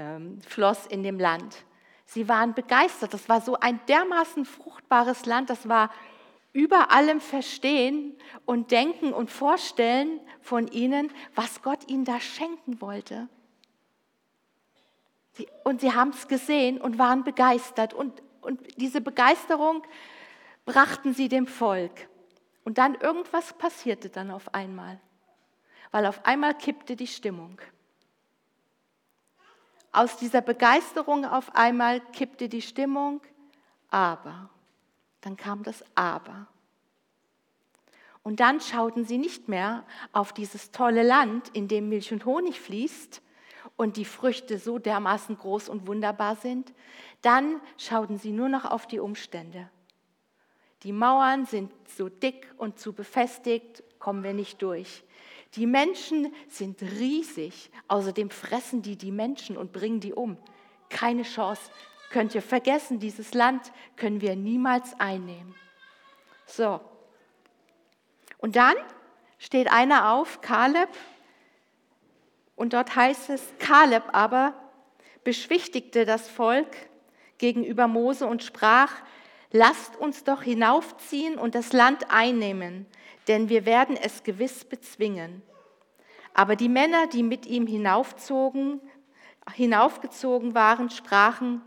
äh, 0.00 0.20
floss 0.46 0.86
in 0.86 1.02
dem 1.02 1.18
Land. 1.18 1.56
Sie 2.06 2.26
waren 2.26 2.54
begeistert. 2.54 3.12
Das 3.12 3.28
war 3.28 3.42
so 3.42 3.58
ein 3.60 3.80
dermaßen 3.86 4.46
fruchtbares 4.46 5.26
Land. 5.26 5.50
Das 5.50 5.68
war 5.68 5.90
über 6.58 6.90
allem 6.90 7.20
Verstehen 7.20 8.16
und 8.44 8.72
Denken 8.72 9.12
und 9.12 9.30
Vorstellen 9.30 10.18
von 10.40 10.66
ihnen, 10.66 11.12
was 11.36 11.62
Gott 11.62 11.88
ihnen 11.88 12.04
da 12.04 12.18
schenken 12.18 12.80
wollte. 12.80 13.28
Und 15.62 15.80
sie 15.80 15.94
haben 15.94 16.10
es 16.10 16.26
gesehen 16.26 16.80
und 16.80 16.98
waren 16.98 17.22
begeistert. 17.22 17.94
Und, 17.94 18.24
und 18.40 18.60
diese 18.76 19.00
Begeisterung 19.00 19.84
brachten 20.66 21.14
sie 21.14 21.28
dem 21.28 21.46
Volk. 21.46 22.08
Und 22.64 22.78
dann 22.78 22.96
irgendwas 22.96 23.52
passierte 23.52 24.08
dann 24.10 24.32
auf 24.32 24.52
einmal, 24.52 24.98
weil 25.92 26.06
auf 26.06 26.26
einmal 26.26 26.54
kippte 26.54 26.96
die 26.96 27.06
Stimmung. 27.06 27.60
Aus 29.92 30.16
dieser 30.16 30.40
Begeisterung 30.40 31.24
auf 31.24 31.54
einmal 31.54 32.00
kippte 32.00 32.48
die 32.48 32.62
Stimmung, 32.62 33.20
aber 33.90 34.50
dann 35.20 35.36
kam 35.36 35.62
das 35.62 35.84
Aber. 35.94 36.46
Und 38.22 38.40
dann 38.40 38.60
schauten 38.60 39.04
sie 39.04 39.18
nicht 39.18 39.48
mehr 39.48 39.84
auf 40.12 40.32
dieses 40.32 40.70
tolle 40.70 41.02
Land, 41.02 41.48
in 41.54 41.68
dem 41.68 41.88
Milch 41.88 42.12
und 42.12 42.24
Honig 42.24 42.60
fließt 42.60 43.22
und 43.76 43.96
die 43.96 44.04
Früchte 44.04 44.58
so 44.58 44.78
dermaßen 44.78 45.38
groß 45.38 45.68
und 45.68 45.86
wunderbar 45.86 46.36
sind. 46.36 46.74
Dann 47.22 47.60
schauten 47.78 48.18
sie 48.18 48.32
nur 48.32 48.48
noch 48.48 48.64
auf 48.64 48.86
die 48.86 48.98
Umstände. 48.98 49.70
Die 50.82 50.92
Mauern 50.92 51.46
sind 51.46 51.72
so 51.88 52.08
dick 52.08 52.52
und 52.56 52.78
zu 52.78 52.92
befestigt, 52.92 53.82
kommen 53.98 54.22
wir 54.22 54.34
nicht 54.34 54.62
durch. 54.62 55.02
Die 55.54 55.66
Menschen 55.66 56.32
sind 56.48 56.82
riesig, 56.82 57.70
außerdem 57.88 58.30
fressen 58.30 58.82
die 58.82 58.96
die 58.96 59.10
Menschen 59.10 59.56
und 59.56 59.72
bringen 59.72 60.00
die 60.00 60.12
um. 60.12 60.36
Keine 60.88 61.22
Chance, 61.22 61.70
könnt 62.10 62.34
ihr 62.34 62.42
vergessen, 62.42 62.98
dieses 62.98 63.34
Land 63.34 63.72
können 63.96 64.20
wir 64.20 64.36
niemals 64.36 64.98
einnehmen. 64.98 65.54
So. 66.46 66.80
Und 68.38 68.56
dann 68.56 68.76
steht 69.38 69.70
einer 69.70 70.12
auf, 70.12 70.40
Kaleb, 70.40 70.88
und 72.56 72.72
dort 72.72 72.96
heißt 72.96 73.30
es, 73.30 73.42
Kaleb 73.58 74.02
aber 74.12 74.52
beschwichtigte 75.22 76.04
das 76.04 76.28
Volk 76.28 76.68
gegenüber 77.38 77.86
Mose 77.86 78.26
und 78.26 78.42
sprach, 78.42 78.92
lasst 79.52 79.96
uns 79.96 80.24
doch 80.24 80.42
hinaufziehen 80.42 81.38
und 81.38 81.54
das 81.54 81.72
Land 81.72 82.10
einnehmen, 82.10 82.86
denn 83.28 83.48
wir 83.48 83.64
werden 83.64 83.96
es 83.96 84.24
gewiss 84.24 84.64
bezwingen. 84.64 85.42
Aber 86.34 86.56
die 86.56 86.68
Männer, 86.68 87.06
die 87.06 87.22
mit 87.22 87.46
ihm 87.46 87.66
hinaufzogen, 87.66 88.80
hinaufgezogen 89.54 90.54
waren, 90.54 90.90
sprachen, 90.90 91.62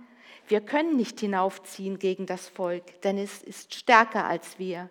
wir 0.51 0.59
können 0.59 0.97
nicht 0.97 1.21
hinaufziehen 1.21 1.97
gegen 1.97 2.25
das 2.25 2.49
Volk, 2.49 3.01
denn 3.03 3.17
es 3.17 3.41
ist 3.41 3.73
stärker 3.73 4.25
als 4.25 4.59
wir. 4.59 4.89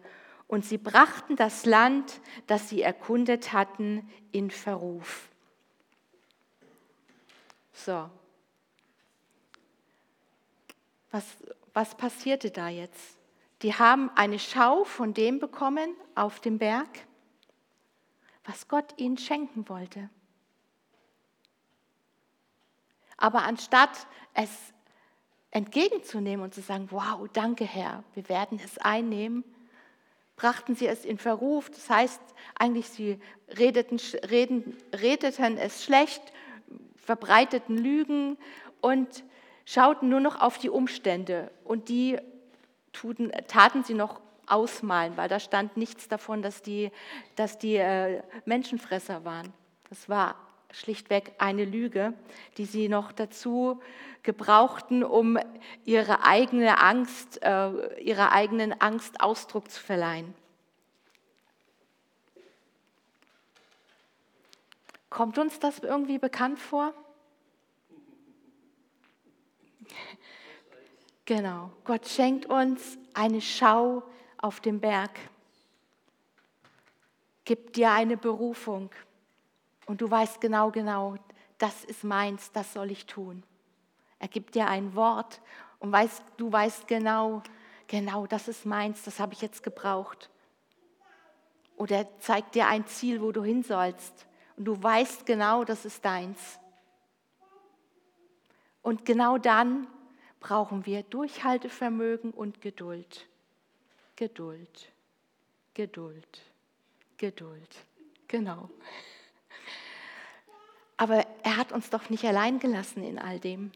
Und 0.49 0.64
sie 0.64 0.79
brachten 0.79 1.37
das 1.37 1.67
Land, 1.67 2.23
das 2.47 2.71
sie 2.71 2.81
erkundet 2.81 3.52
hatten, 3.52 4.11
in 4.33 4.50
Verruf. 4.50 5.29
So. 7.75 8.09
Was, 11.11 11.26
was 11.75 11.95
passierte 11.95 12.50
da 12.50 12.71
jetzt? 12.71 13.19
Die 13.61 13.75
haben 13.75 14.11
eine 14.14 14.38
Schau 14.38 14.85
von 14.85 15.12
dem 15.12 15.40
bekommen 15.40 15.95
auf 16.14 16.40
dem 16.40 16.57
Berg, 16.57 16.88
was 18.45 18.67
Gott 18.67 18.95
ihnen 18.97 19.19
schenken 19.19 19.69
wollte. 19.69 20.09
Aber 23.19 23.43
anstatt 23.43 24.07
es 24.33 24.73
entgegenzunehmen 25.50 26.45
und 26.45 26.54
zu 26.54 26.61
sagen, 26.61 26.88
wow, 26.90 27.28
danke 27.33 27.64
Herr, 27.64 28.04
wir 28.14 28.28
werden 28.28 28.61
es 28.64 28.78
einnehmen, 28.78 29.45
brachten 30.37 30.75
sie 30.75 30.87
es 30.87 31.04
in 31.04 31.19
Verruf. 31.19 31.71
Das 31.71 31.90
heißt, 31.90 32.21
eigentlich 32.59 32.88
sie 32.88 33.19
redeten, 33.59 34.00
reden, 34.30 34.76
redeten 34.95 35.59
es 35.59 35.85
schlecht, 35.85 36.23
verbreiteten 36.97 37.76
Lügen 37.76 38.38
und 38.80 39.25
schauten 39.64 40.09
nur 40.09 40.21
noch 40.21 40.40
auf 40.40 40.59
die 40.59 40.71
Umstände. 40.71 41.50
Und 41.64 41.88
die 41.88 42.19
tuten, 42.92 43.33
taten 43.49 43.85
sie 43.85 43.95
noch 43.95 44.21
ausmalen, 44.47 45.16
weil 45.16 45.28
da 45.28 45.38
stand 45.40 45.76
nichts 45.76 46.09
davon, 46.09 46.42
dass 46.42 46.62
die, 46.62 46.90
dass 47.37 47.59
die 47.59 47.76
äh, 47.76 48.23
Menschenfresser 48.45 49.25
waren. 49.25 49.52
Das 49.88 50.09
war 50.09 50.37
schlichtweg 50.73 51.33
eine 51.39 51.65
Lüge, 51.65 52.15
die 52.57 52.65
sie 52.65 52.89
noch 52.89 53.12
dazu 53.12 53.81
gebrauchten, 54.23 55.03
um 55.03 55.39
ihre 55.85 56.25
eigene 56.25 56.81
Angst, 56.81 57.43
äh, 57.43 58.00
ihrer 58.00 58.33
eigenen 58.33 58.81
Angst 58.81 59.21
Ausdruck 59.21 59.71
zu 59.71 59.81
verleihen. 59.83 60.35
Kommt 65.09 65.39
uns 65.39 65.59
das 65.59 65.81
irgendwie 65.81 66.19
bekannt 66.19 66.59
vor? 66.59 66.95
Genau, 71.27 71.71
Gott 71.85 72.09
schenkt 72.09 72.47
uns 72.47 72.99
eine 73.15 73.41
Schau 73.41 74.03
auf 74.39 74.59
dem 74.59 74.81
Berg. 74.81 75.12
gibt 77.45 77.77
dir 77.77 77.93
eine 77.93 78.17
Berufung 78.17 78.91
und 79.90 80.00
du 80.00 80.09
weißt 80.09 80.40
genau, 80.40 80.70
genau, 80.70 81.16
das 81.59 81.82
ist 81.82 82.04
meins, 82.04 82.52
das 82.52 82.75
soll 82.75 82.92
ich 82.92 83.06
tun. 83.06 83.42
Er 84.20 84.28
gibt 84.28 84.54
dir 84.54 84.68
ein 84.68 84.94
Wort 84.94 85.40
und 85.80 85.90
weißt, 85.90 86.23
du 86.37 86.52
weißt 86.52 86.87
genau, 86.87 87.42
genau, 87.88 88.28
das 88.28 88.47
ist 88.47 88.64
meins, 88.64 89.02
das 89.02 89.18
habe 89.18 89.32
ich 89.32 89.42
jetzt 89.42 89.64
gebraucht. 89.64 90.30
Oder 91.76 91.97
er 91.97 92.20
zeigt 92.20 92.54
dir 92.54 92.68
ein 92.68 92.87
Ziel, 92.87 93.20
wo 93.20 93.32
du 93.32 93.42
hin 93.42 93.64
sollst 93.64 94.28
und 94.56 94.66
du 94.66 94.80
weißt 94.80 95.26
genau, 95.26 95.64
das 95.64 95.85
ist 95.85 96.04
deins. 96.04 96.61
Und 98.82 99.04
genau 99.04 99.38
dann 99.38 99.88
brauchen 100.38 100.87
wir 100.87 101.02
Durchhaltevermögen 101.02 102.30
und 102.30 102.61
Geduld. 102.61 103.26
Geduld, 104.14 104.92
Geduld, 105.75 106.42
Geduld. 107.16 107.85
Genau. 108.28 108.70
Aber 110.97 111.26
er 111.42 111.57
hat 111.57 111.73
uns 111.73 111.90
doch 111.90 112.11
nicht 112.11 112.25
allein 112.25 112.59
gelassen 112.59 113.02
in 113.02 113.19
all 113.19 113.40
dem. 113.40 113.73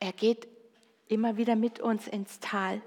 Er 0.00 0.12
geht 0.12 0.46
immer 1.08 1.36
wieder 1.36 1.56
mit 1.56 1.80
uns 1.80 2.06
ins 2.06 2.40
Tal. 2.40 2.82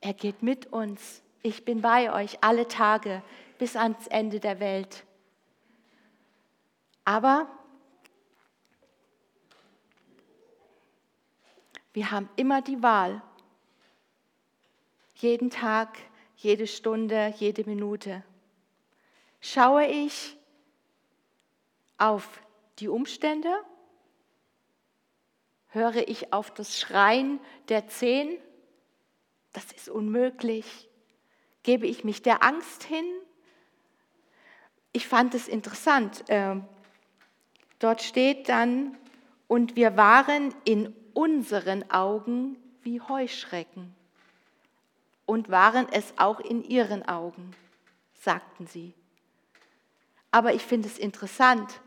Er 0.00 0.12
geht 0.12 0.42
mit 0.42 0.66
uns. 0.72 1.22
Ich 1.42 1.64
bin 1.64 1.80
bei 1.80 2.12
euch 2.12 2.42
alle 2.42 2.66
Tage 2.66 3.22
bis 3.58 3.76
ans 3.76 4.06
Ende 4.08 4.40
der 4.40 4.60
Welt. 4.60 5.04
Aber 7.04 7.48
wir 11.92 12.10
haben 12.10 12.28
immer 12.36 12.60
die 12.60 12.82
Wahl. 12.82 13.22
Jeden 15.14 15.50
Tag, 15.50 15.98
jede 16.36 16.66
Stunde, 16.66 17.34
jede 17.38 17.64
Minute. 17.64 18.22
Schaue 19.40 19.86
ich 19.86 20.36
auf 21.96 22.40
die 22.78 22.88
Umstände? 22.88 23.52
Höre 25.68 26.08
ich 26.08 26.32
auf 26.32 26.52
das 26.52 26.78
Schreien 26.78 27.40
der 27.68 27.88
Zehn? 27.88 28.38
Das 29.52 29.70
ist 29.72 29.88
unmöglich. 29.88 30.88
Gebe 31.62 31.86
ich 31.86 32.04
mich 32.04 32.22
der 32.22 32.42
Angst 32.42 32.84
hin? 32.84 33.04
Ich 34.92 35.06
fand 35.06 35.34
es 35.34 35.48
interessant. 35.48 36.24
Ähm, 36.28 36.64
dort 37.78 38.02
steht 38.02 38.48
dann, 38.48 38.96
und 39.48 39.76
wir 39.76 39.96
waren 39.96 40.54
in 40.64 40.94
unseren 41.14 41.90
Augen 41.90 42.56
wie 42.82 43.00
Heuschrecken 43.00 43.94
und 45.26 45.48
waren 45.48 45.88
es 45.90 46.14
auch 46.18 46.38
in 46.38 46.62
ihren 46.62 47.08
Augen, 47.08 47.50
sagten 48.14 48.66
sie. 48.66 48.94
Aber 50.30 50.54
ich 50.54 50.62
finde 50.62 50.88
es 50.88 50.98
interessant, 50.98 51.80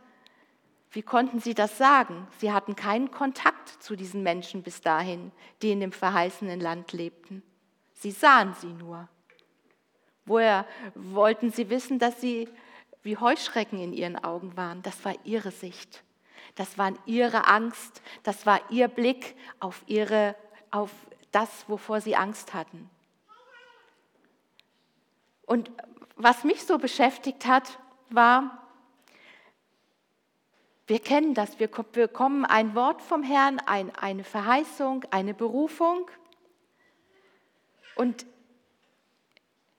wie 0.92 1.02
konnten 1.02 1.40
sie 1.40 1.54
das 1.54 1.78
sagen? 1.78 2.28
Sie 2.40 2.52
hatten 2.52 2.76
keinen 2.76 3.12
Kontakt 3.12 3.70
zu 3.82 3.96
diesen 3.96 4.24
Menschen 4.24 4.62
bis 4.62 4.82
dahin, 4.82 5.32
die 5.62 5.72
in 5.72 5.80
dem 5.80 5.92
verheißenen 5.92 6.60
Land 6.60 6.92
lebten. 6.92 7.44
Sie 7.94 8.12
sahen 8.12 8.54
sie 8.56 8.74
nur. 8.74 9.08
Woher 10.26 10.66
wollten 10.96 11.52
sie 11.52 11.70
wissen, 11.70 11.98
dass 11.98 12.20
sie 12.20 12.50
wie 13.04 13.18
Heuschrecken 13.18 13.80
in 13.80 13.94
ihren 13.94 14.22
Augen 14.22 14.58
waren? 14.58 14.82
Das 14.84 15.04
war 15.06 15.16
ihre 15.24 15.52
Sicht. 15.52 16.04
Das 16.56 16.78
war 16.78 16.94
ihre 17.06 17.48
Angst. 17.48 18.02
Das 18.24 18.46
war 18.46 18.60
ihr 18.70 18.88
Blick 18.88 19.36
auf, 19.60 19.84
ihre, 19.88 20.36
auf 20.72 20.92
das, 21.32 21.70
wovor 21.70 22.02
sie 22.02 22.16
Angst 22.16 22.54
hatten. 22.54 22.90
Und 25.46 25.72
was 26.16 26.44
mich 26.44 26.64
so 26.64 26.78
beschäftigt 26.78 27.46
hat, 27.46 27.80
war, 28.16 28.62
wir 30.88 31.00
kennen 31.00 31.34
das, 31.34 31.58
wir 31.60 31.70
bekommen 31.70 32.44
ein 32.44 32.76
Wort 32.76 33.02
vom 33.02 33.24
Herrn, 33.24 33.60
ein, 33.60 33.96
eine 33.96 34.26
Verheißung, 34.26 35.06
eine 35.10 35.34
Berufung. 35.34 36.10
Und 37.96 38.26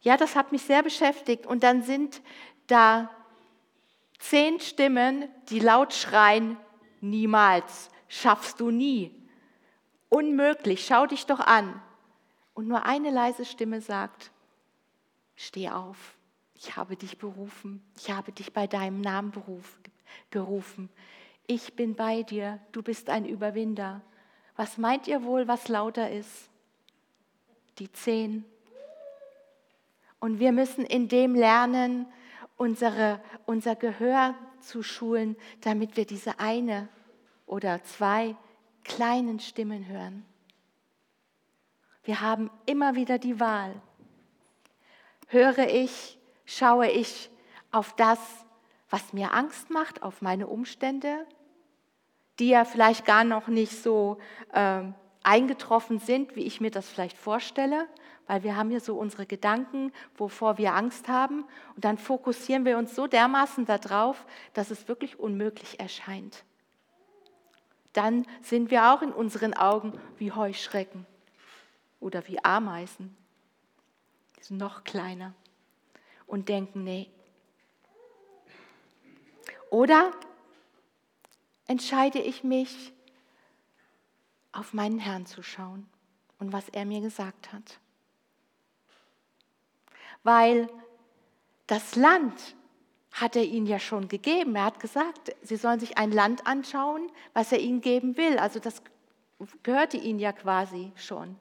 ja, 0.00 0.16
das 0.16 0.36
hat 0.36 0.52
mich 0.52 0.62
sehr 0.62 0.82
beschäftigt. 0.82 1.46
Und 1.46 1.62
dann 1.62 1.82
sind 1.82 2.22
da 2.66 3.10
zehn 4.18 4.60
Stimmen, 4.60 5.28
die 5.50 5.58
laut 5.58 5.92
schreien, 5.92 6.56
niemals, 7.00 7.90
schaffst 8.08 8.60
du 8.60 8.70
nie, 8.70 9.14
unmöglich, 10.08 10.86
schau 10.86 11.06
dich 11.06 11.26
doch 11.26 11.40
an. 11.40 11.82
Und 12.54 12.68
nur 12.68 12.84
eine 12.84 13.10
leise 13.10 13.44
Stimme 13.44 13.80
sagt, 13.80 14.30
steh 15.36 15.68
auf, 15.70 16.16
ich 16.62 16.76
habe 16.76 16.96
dich 16.96 17.18
berufen, 17.18 17.82
ich 17.96 18.10
habe 18.10 18.32
dich 18.32 18.52
bei 18.52 18.66
deinem 18.66 19.00
Namen 19.00 19.32
berufen 19.32 19.82
gerufen. 20.30 20.88
Ich 21.46 21.74
bin 21.74 21.94
bei 21.94 22.22
dir, 22.22 22.58
du 22.72 22.82
bist 22.82 23.10
ein 23.10 23.24
Überwinder. 23.24 24.00
Was 24.56 24.78
meint 24.78 25.06
ihr 25.06 25.22
wohl, 25.24 25.48
was 25.48 25.68
lauter 25.68 26.10
ist? 26.10 26.48
Die 27.78 27.90
zehn. 27.92 28.44
Und 30.20 30.38
wir 30.38 30.52
müssen 30.52 30.84
in 30.84 31.08
dem 31.08 31.34
lernen, 31.34 32.06
unsere, 32.56 33.20
unser 33.46 33.74
Gehör 33.74 34.34
zu 34.60 34.82
schulen, 34.82 35.36
damit 35.62 35.96
wir 35.96 36.06
diese 36.06 36.38
eine 36.38 36.88
oder 37.46 37.82
zwei 37.82 38.36
kleinen 38.84 39.40
Stimmen 39.40 39.86
hören. 39.86 40.24
Wir 42.04 42.20
haben 42.20 42.50
immer 42.66 42.94
wieder 42.94 43.18
die 43.18 43.40
Wahl. 43.40 43.74
Höre 45.28 45.68
ich, 45.68 46.18
schaue 46.44 46.88
ich 46.88 47.30
auf 47.70 47.94
das, 47.96 48.18
was 48.90 49.12
mir 49.12 49.32
Angst 49.32 49.70
macht, 49.70 50.02
auf 50.02 50.20
meine 50.22 50.46
Umstände, 50.46 51.26
die 52.38 52.50
ja 52.50 52.64
vielleicht 52.64 53.04
gar 53.04 53.24
noch 53.24 53.48
nicht 53.48 53.82
so 53.82 54.18
äh, 54.52 54.82
eingetroffen 55.22 55.98
sind, 55.98 56.36
wie 56.36 56.42
ich 56.42 56.60
mir 56.60 56.70
das 56.70 56.88
vielleicht 56.88 57.16
vorstelle, 57.16 57.86
weil 58.26 58.42
wir 58.42 58.56
haben 58.56 58.70
hier 58.70 58.80
so 58.80 58.96
unsere 58.96 59.26
Gedanken, 59.26 59.92
wovor 60.16 60.58
wir 60.58 60.74
Angst 60.74 61.08
haben, 61.08 61.44
und 61.74 61.84
dann 61.84 61.98
fokussieren 61.98 62.64
wir 62.64 62.78
uns 62.78 62.94
so 62.94 63.06
dermaßen 63.06 63.64
darauf, 63.64 64.26
dass 64.52 64.70
es 64.70 64.88
wirklich 64.88 65.18
unmöglich 65.18 65.80
erscheint. 65.80 66.44
Dann 67.92 68.26
sind 68.42 68.70
wir 68.70 68.92
auch 68.92 69.02
in 69.02 69.12
unseren 69.12 69.54
Augen 69.54 69.98
wie 70.18 70.32
Heuschrecken 70.32 71.06
oder 72.00 72.26
wie 72.26 72.42
Ameisen, 72.44 73.16
die 74.38 74.44
sind 74.44 74.56
noch 74.56 74.84
kleiner 74.84 75.34
und 76.32 76.48
denken, 76.48 76.82
nee, 76.82 77.10
oder 79.68 80.12
entscheide 81.66 82.18
ich 82.18 82.42
mich, 82.42 82.92
auf 84.52 84.72
meinen 84.72 84.98
Herrn 84.98 85.26
zu 85.26 85.42
schauen 85.42 85.86
und 86.38 86.52
was 86.52 86.68
er 86.70 86.84
mir 86.86 87.00
gesagt 87.00 87.52
hat. 87.52 87.80
Weil 90.22 90.68
das 91.66 91.96
Land 91.96 92.54
hat 93.12 93.36
er 93.36 93.44
ihnen 93.44 93.66
ja 93.66 93.78
schon 93.78 94.08
gegeben. 94.08 94.56
Er 94.56 94.64
hat 94.64 94.80
gesagt, 94.80 95.34
sie 95.42 95.56
sollen 95.56 95.80
sich 95.80 95.98
ein 95.98 96.12
Land 96.12 96.46
anschauen, 96.46 97.10
was 97.34 97.52
er 97.52 97.60
ihnen 97.60 97.80
geben 97.80 98.16
will. 98.16 98.38
Also 98.38 98.58
das 98.58 98.82
gehörte 99.62 99.96
ihnen 99.96 100.18
ja 100.18 100.32
quasi 100.32 100.92
schon. 100.96 101.36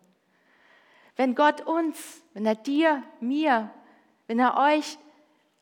Wenn 1.16 1.36
Gott 1.36 1.62
uns, 1.62 2.24
wenn 2.34 2.46
er 2.46 2.56
dir, 2.56 3.04
mir, 3.20 3.74
wenn 4.32 4.40
er 4.40 4.56
euch 4.56 4.98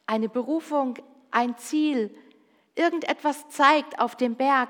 eine 0.05 0.29
Berufung, 0.29 0.99
ein 1.31 1.57
Ziel, 1.57 2.15
irgendetwas 2.75 3.49
zeigt 3.49 3.99
auf 3.99 4.15
dem 4.15 4.35
Berg, 4.35 4.69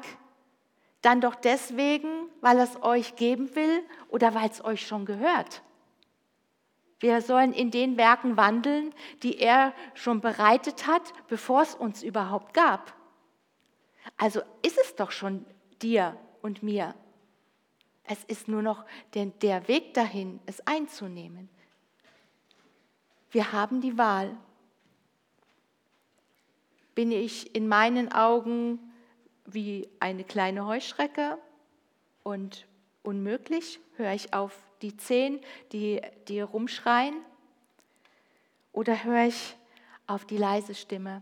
dann 1.01 1.19
doch 1.19 1.35
deswegen, 1.35 2.29
weil 2.39 2.59
er 2.59 2.63
es 2.63 2.81
euch 2.81 3.17
geben 3.17 3.53
will 3.57 3.83
oder 4.07 4.33
weil 4.33 4.49
es 4.49 4.63
euch 4.63 4.88
schon 4.88 5.03
gehört. 5.03 5.63
Wir 7.01 7.21
sollen 7.21 7.51
in 7.51 7.71
den 7.71 7.97
Werken 7.97 8.38
wandeln, 8.38 8.93
die 9.21 9.38
er 9.38 9.73
schon 9.95 10.21
bereitet 10.21 10.88
hat, 10.88 11.12
bevor 11.27 11.63
es 11.63 11.75
uns 11.75 12.01
überhaupt 12.01 12.53
gab. 12.53 12.95
Also 14.15 14.39
ist 14.62 14.79
es 14.81 14.95
doch 14.95 15.12
schon 15.12 15.45
dir 15.81 16.15
und 16.41 16.63
mir. 16.63 16.95
Es 18.05 18.23
ist 18.23 18.47
nur 18.47 18.62
noch 18.62 18.85
der, 19.13 19.25
der 19.25 19.67
Weg 19.67 19.93
dahin, 19.93 20.39
es 20.45 20.65
einzunehmen. 20.65 21.49
Wir 23.31 23.51
haben 23.51 23.81
die 23.81 23.97
Wahl 23.97 24.37
bin 26.99 27.13
ich 27.13 27.55
in 27.55 27.69
meinen 27.69 28.11
Augen 28.11 28.77
wie 29.45 29.87
eine 30.01 30.25
kleine 30.25 30.65
Heuschrecke 30.65 31.37
und 32.23 32.67
unmöglich? 33.03 33.79
Höre 33.95 34.11
ich 34.11 34.33
auf 34.33 34.53
die 34.81 34.97
Zehn, 34.97 35.39
die, 35.71 36.01
die 36.27 36.41
rumschreien? 36.41 37.15
Oder 38.73 39.01
höre 39.05 39.27
ich 39.27 39.55
auf 40.07 40.25
die 40.25 40.35
leise 40.35 40.75
Stimme, 40.75 41.21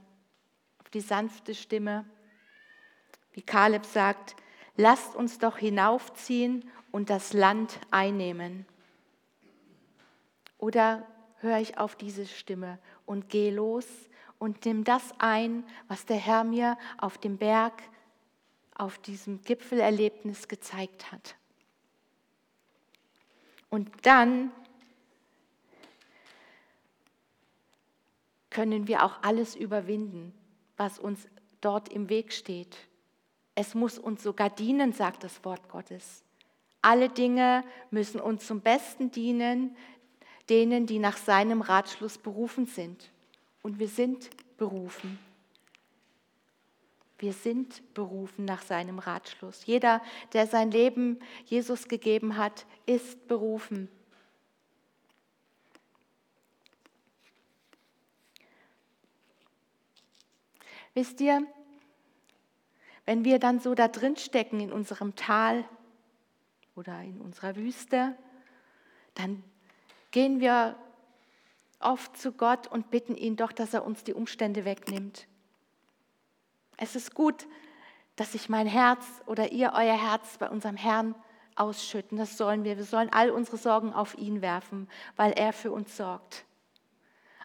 auf 0.80 0.90
die 0.90 1.02
sanfte 1.02 1.54
Stimme? 1.54 2.06
Wie 3.34 3.44
Kaleb 3.44 3.86
sagt, 3.86 4.36
lasst 4.78 5.16
uns 5.16 5.38
doch 5.38 5.60
hinaufziehen 5.60 6.68
und 6.92 7.12
das 7.12 7.34
Land 7.34 7.80
einnehmen. 7.92 8.66
Oder 10.58 11.06
höre 11.40 11.60
ich 11.60 11.78
auf 11.78 11.96
diese 11.96 12.26
Stimme 12.26 12.80
und 13.06 13.30
gehe 13.30 13.54
los 13.54 13.88
und 14.40 14.66
nimm 14.66 14.84
das 14.84 15.14
ein, 15.20 15.64
was 15.88 16.06
der 16.06 16.18
Herr 16.18 16.44
mir 16.44 16.78
auf 16.98 17.18
dem 17.18 17.38
Berg, 17.38 17.82
auf 18.76 18.98
diesem 19.00 19.42
Gipfelerlebnis 19.42 20.48
gezeigt 20.48 21.12
hat. 21.12 21.36
Und 23.70 23.90
dann 24.04 24.52
können 28.50 28.88
wir 28.88 29.04
auch 29.04 29.22
alles 29.24 29.56
überwinden, 29.56 30.34
was 30.78 31.00
uns 31.00 31.28
dort 31.62 31.90
im 31.90 32.10
Weg 32.10 32.32
steht. 32.32 32.78
Es 33.56 33.76
muss 33.76 33.98
uns 33.98 34.24
sogar 34.24 34.50
dienen, 34.50 34.94
sagt 34.94 35.24
das 35.24 35.44
Wort 35.44 35.68
Gottes. 35.70 36.24
Alle 36.82 37.10
Dinge 37.10 37.64
müssen 37.92 38.22
uns 38.22 38.46
zum 38.46 38.62
Besten 38.62 39.12
dienen, 39.12 39.76
denen, 40.50 40.86
die 40.86 41.00
nach 41.00 41.18
seinem 41.18 41.62
Ratschluss 41.62 42.18
berufen 42.18 42.66
sind. 42.66 43.12
Und 43.62 43.80
wir 43.80 43.88
sind 43.88 44.30
berufen. 44.58 45.20
Wir 47.20 47.34
sind 47.34 47.82
berufen 47.94 48.46
nach 48.46 48.62
seinem 48.62 49.00
Ratschluss. 49.00 49.66
Jeder, 49.66 50.02
der 50.34 50.46
sein 50.46 50.70
Leben 50.70 51.20
Jesus 51.46 51.88
gegeben 51.88 52.38
hat, 52.38 52.66
ist 52.86 53.28
berufen. 53.28 53.90
Wisst 60.94 61.22
ihr, 61.22 61.46
wenn 63.06 63.24
wir 63.24 63.40
dann 63.40 63.60
so 63.60 63.74
da 63.74 63.88
drin 63.88 64.18
stecken 64.18 64.60
in 64.60 64.72
unserem 64.72 65.16
Tal 65.16 65.64
oder 66.76 67.02
in 67.02 67.22
unserer 67.22 67.56
Wüste, 67.56 68.16
dann 69.16 69.44
gehen 70.18 70.40
wir 70.40 70.76
oft 71.80 72.18
zu 72.18 72.32
Gott 72.32 72.66
und 72.66 72.90
bitten 72.90 73.14
ihn 73.14 73.36
doch, 73.36 73.52
dass 73.52 73.76
er 73.76 73.86
uns 73.86 74.04
die 74.04 74.16
Umstände 74.16 74.66
wegnimmt. 74.66 75.28
Es 76.76 76.96
ist 76.96 77.14
gut, 77.14 77.46
dass 78.16 78.32
sich 78.32 78.50
mein 78.50 78.66
Herz 78.66 79.06
oder 79.28 79.52
ihr 79.52 79.74
euer 79.76 79.96
Herz 79.96 80.40
bei 80.40 80.50
unserem 80.50 80.76
Herrn 80.76 81.14
ausschütten. 81.56 82.18
Das 82.18 82.36
sollen 82.36 82.64
wir. 82.64 82.78
Wir 82.78 82.84
sollen 82.84 83.14
all 83.14 83.30
unsere 83.30 83.58
Sorgen 83.58 83.94
auf 83.94 84.18
ihn 84.18 84.42
werfen, 84.42 84.90
weil 85.18 85.34
er 85.34 85.54
für 85.54 85.72
uns 85.72 85.96
sorgt. 85.96 86.46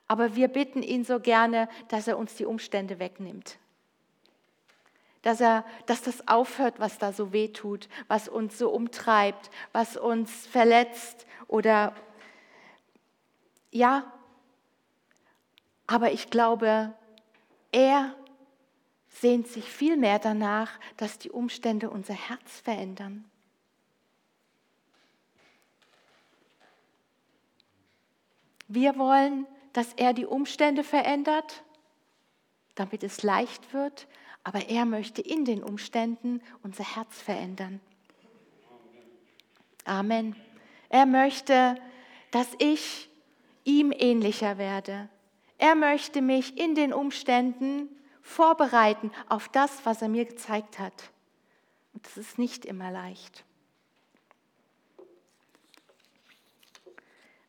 Aber 0.09 0.35
wir 0.35 0.49
bitten 0.49 0.83
ihn 0.83 1.05
so 1.05 1.21
gerne, 1.21 1.69
dass 1.89 2.09
er 2.09 2.17
uns 2.17 2.37
die 2.37 2.47
Umstände 2.47 2.99
wegnimmt 2.99 3.59
dass, 5.21 5.41
er, 5.41 5.65
dass 5.87 6.03
das 6.03 6.27
aufhört, 6.27 6.81
was 6.81 6.99
da 6.99 7.13
so 7.13 7.33
weh 7.33 7.49
tut, 7.49 7.89
was 8.09 8.29
uns 8.29 8.59
so 8.59 8.71
umtreibt, 8.71 9.51
was 9.73 9.97
uns 9.97 10.49
verletzt 10.49 11.27
oder 11.47 11.95
ja. 13.73 14.13
Aber 15.89 16.13
ich 16.13 16.31
glaube, 16.31 16.95
er 17.73 18.15
sehnt 19.09 19.49
sich 19.49 19.65
viel 19.65 19.97
mehr 19.97 20.19
danach, 20.19 20.71
dass 20.97 21.19
die 21.19 21.31
Umstände 21.31 21.91
unser 21.91 22.15
Herz 22.15 22.61
verändern. 22.61 23.25
Wir 28.69 28.97
wollen, 28.97 29.47
dass 29.73 29.93
er 29.95 30.15
die 30.15 30.25
Umstände 30.25 30.83
verändert, 30.83 31.63
damit 32.75 33.03
es 33.03 33.23
leicht 33.23 33.75
wird, 33.75 34.07
aber 34.45 34.69
er 34.69 34.87
möchte 34.87 35.21
in 35.21 35.45
den 35.45 35.63
Umständen 35.63 36.41
unser 36.63 36.97
Herz 36.97 37.21
verändern. 37.21 37.81
Amen. 39.85 40.37
Er 40.89 41.07
möchte, 41.07 41.77
dass 42.31 42.49
ich 42.59 43.11
ihm 43.65 43.93
ähnlicher 43.97 44.59
werde. 44.59 45.09
Er 45.59 45.75
möchte 45.75 46.23
mich 46.23 46.59
in 46.59 46.75
den 46.75 46.93
Umständen 46.93 47.89
vorbereiten 48.23 49.11
auf 49.29 49.49
das, 49.49 49.85
was 49.85 50.03
er 50.03 50.09
mir 50.09 50.25
gezeigt 50.25 50.79
hat. 50.79 51.11
Und 51.93 52.07
das 52.07 52.17
ist 52.17 52.39
nicht 52.39 52.65
immer 52.65 52.91
leicht. 52.91 53.45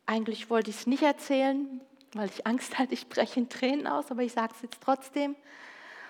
Eigentlich 0.05 0.49
wollte 0.49 0.69
ich 0.69 0.77
es 0.77 0.87
nicht 0.87 1.03
erzählen, 1.03 1.81
weil 2.13 2.29
ich 2.29 2.45
Angst 2.45 2.77
hatte, 2.77 2.93
ich 2.93 3.07
breche 3.07 3.39
in 3.39 3.49
Tränen 3.49 3.87
aus, 3.87 4.11
aber 4.11 4.21
ich 4.21 4.33
sage 4.33 4.53
es 4.55 4.61
jetzt 4.61 4.81
trotzdem. 4.81 5.35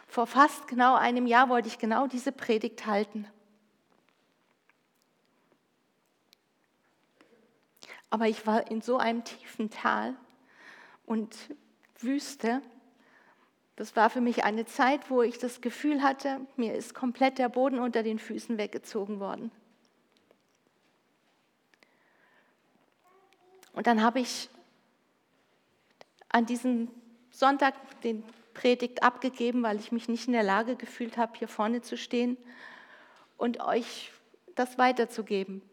Vor 0.07 0.27
fast 0.27 0.67
genau 0.67 0.95
einem 0.95 1.27
Jahr 1.27 1.49
wollte 1.49 1.67
ich 1.67 1.77
genau 1.77 2.07
diese 2.07 2.31
Predigt 2.31 2.85
halten. 2.85 3.27
Aber 8.13 8.27
ich 8.27 8.45
war 8.45 8.69
in 8.69 8.79
so 8.79 8.99
einem 8.99 9.23
tiefen 9.23 9.71
Tal 9.71 10.13
und 11.07 11.35
Wüste. 11.97 12.61
Das 13.75 13.95
war 13.95 14.11
für 14.11 14.21
mich 14.21 14.43
eine 14.43 14.67
Zeit, 14.67 15.09
wo 15.09 15.23
ich 15.23 15.39
das 15.39 15.61
Gefühl 15.61 16.03
hatte, 16.03 16.41
mir 16.55 16.75
ist 16.75 16.93
komplett 16.93 17.39
der 17.39 17.49
Boden 17.49 17.79
unter 17.79 18.03
den 18.03 18.19
Füßen 18.19 18.59
weggezogen 18.59 19.19
worden. 19.19 19.49
Und 23.73 23.87
dann 23.87 24.03
habe 24.03 24.19
ich 24.19 24.47
an 26.29 26.45
diesem 26.45 26.91
Sonntag 27.31 27.73
den 28.01 28.23
Predigt 28.53 29.01
abgegeben, 29.01 29.63
weil 29.63 29.79
ich 29.79 29.91
mich 29.91 30.07
nicht 30.07 30.27
in 30.27 30.33
der 30.33 30.43
Lage 30.43 30.75
gefühlt 30.75 31.17
habe, 31.17 31.35
hier 31.39 31.47
vorne 31.47 31.81
zu 31.81 31.97
stehen 31.97 32.37
und 33.37 33.59
euch 33.59 34.11
das 34.53 34.77
weiterzugeben. 34.77 35.63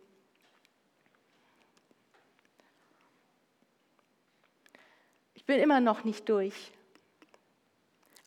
Bin 5.50 5.58
immer 5.58 5.80
noch 5.80 6.04
nicht 6.04 6.28
durch, 6.28 6.70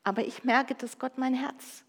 aber 0.03 0.25
ich 0.25 0.43
merke, 0.43 0.75
dass 0.75 0.99
Gott 0.99 1.17
mein 1.17 1.33
Herz 1.33 1.85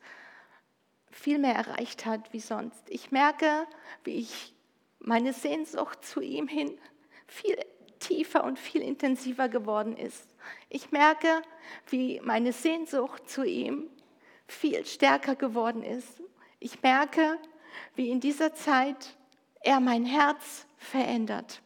viel 1.10 1.40
mehr 1.40 1.56
erreicht 1.56 2.06
hat 2.06 2.32
wie 2.32 2.38
sonst. 2.38 2.88
Ich 2.88 3.10
merke, 3.10 3.66
wie 4.04 4.12
ich 4.12 4.54
meine 5.00 5.32
Sehnsucht 5.32 6.04
zu 6.04 6.20
ihm 6.20 6.46
hin 6.46 6.78
viel 7.26 7.56
tiefer 7.98 8.44
und 8.44 8.60
viel 8.60 8.80
intensiver 8.80 9.48
geworden 9.48 9.96
ist. 9.96 10.28
Ich 10.68 10.92
merke, 10.92 11.42
wie 11.88 12.20
meine 12.20 12.52
Sehnsucht 12.52 13.28
zu 13.28 13.42
ihm 13.42 13.90
viel 14.46 14.86
stärker 14.86 15.34
geworden 15.34 15.82
ist. 15.82 16.22
Ich 16.60 16.80
merke, 16.80 17.40
wie 17.96 18.08
in 18.08 18.20
dieser 18.20 18.54
Zeit 18.54 19.16
er 19.62 19.80
mein 19.80 20.04
Herz 20.04 20.64
verändert. 20.76 21.60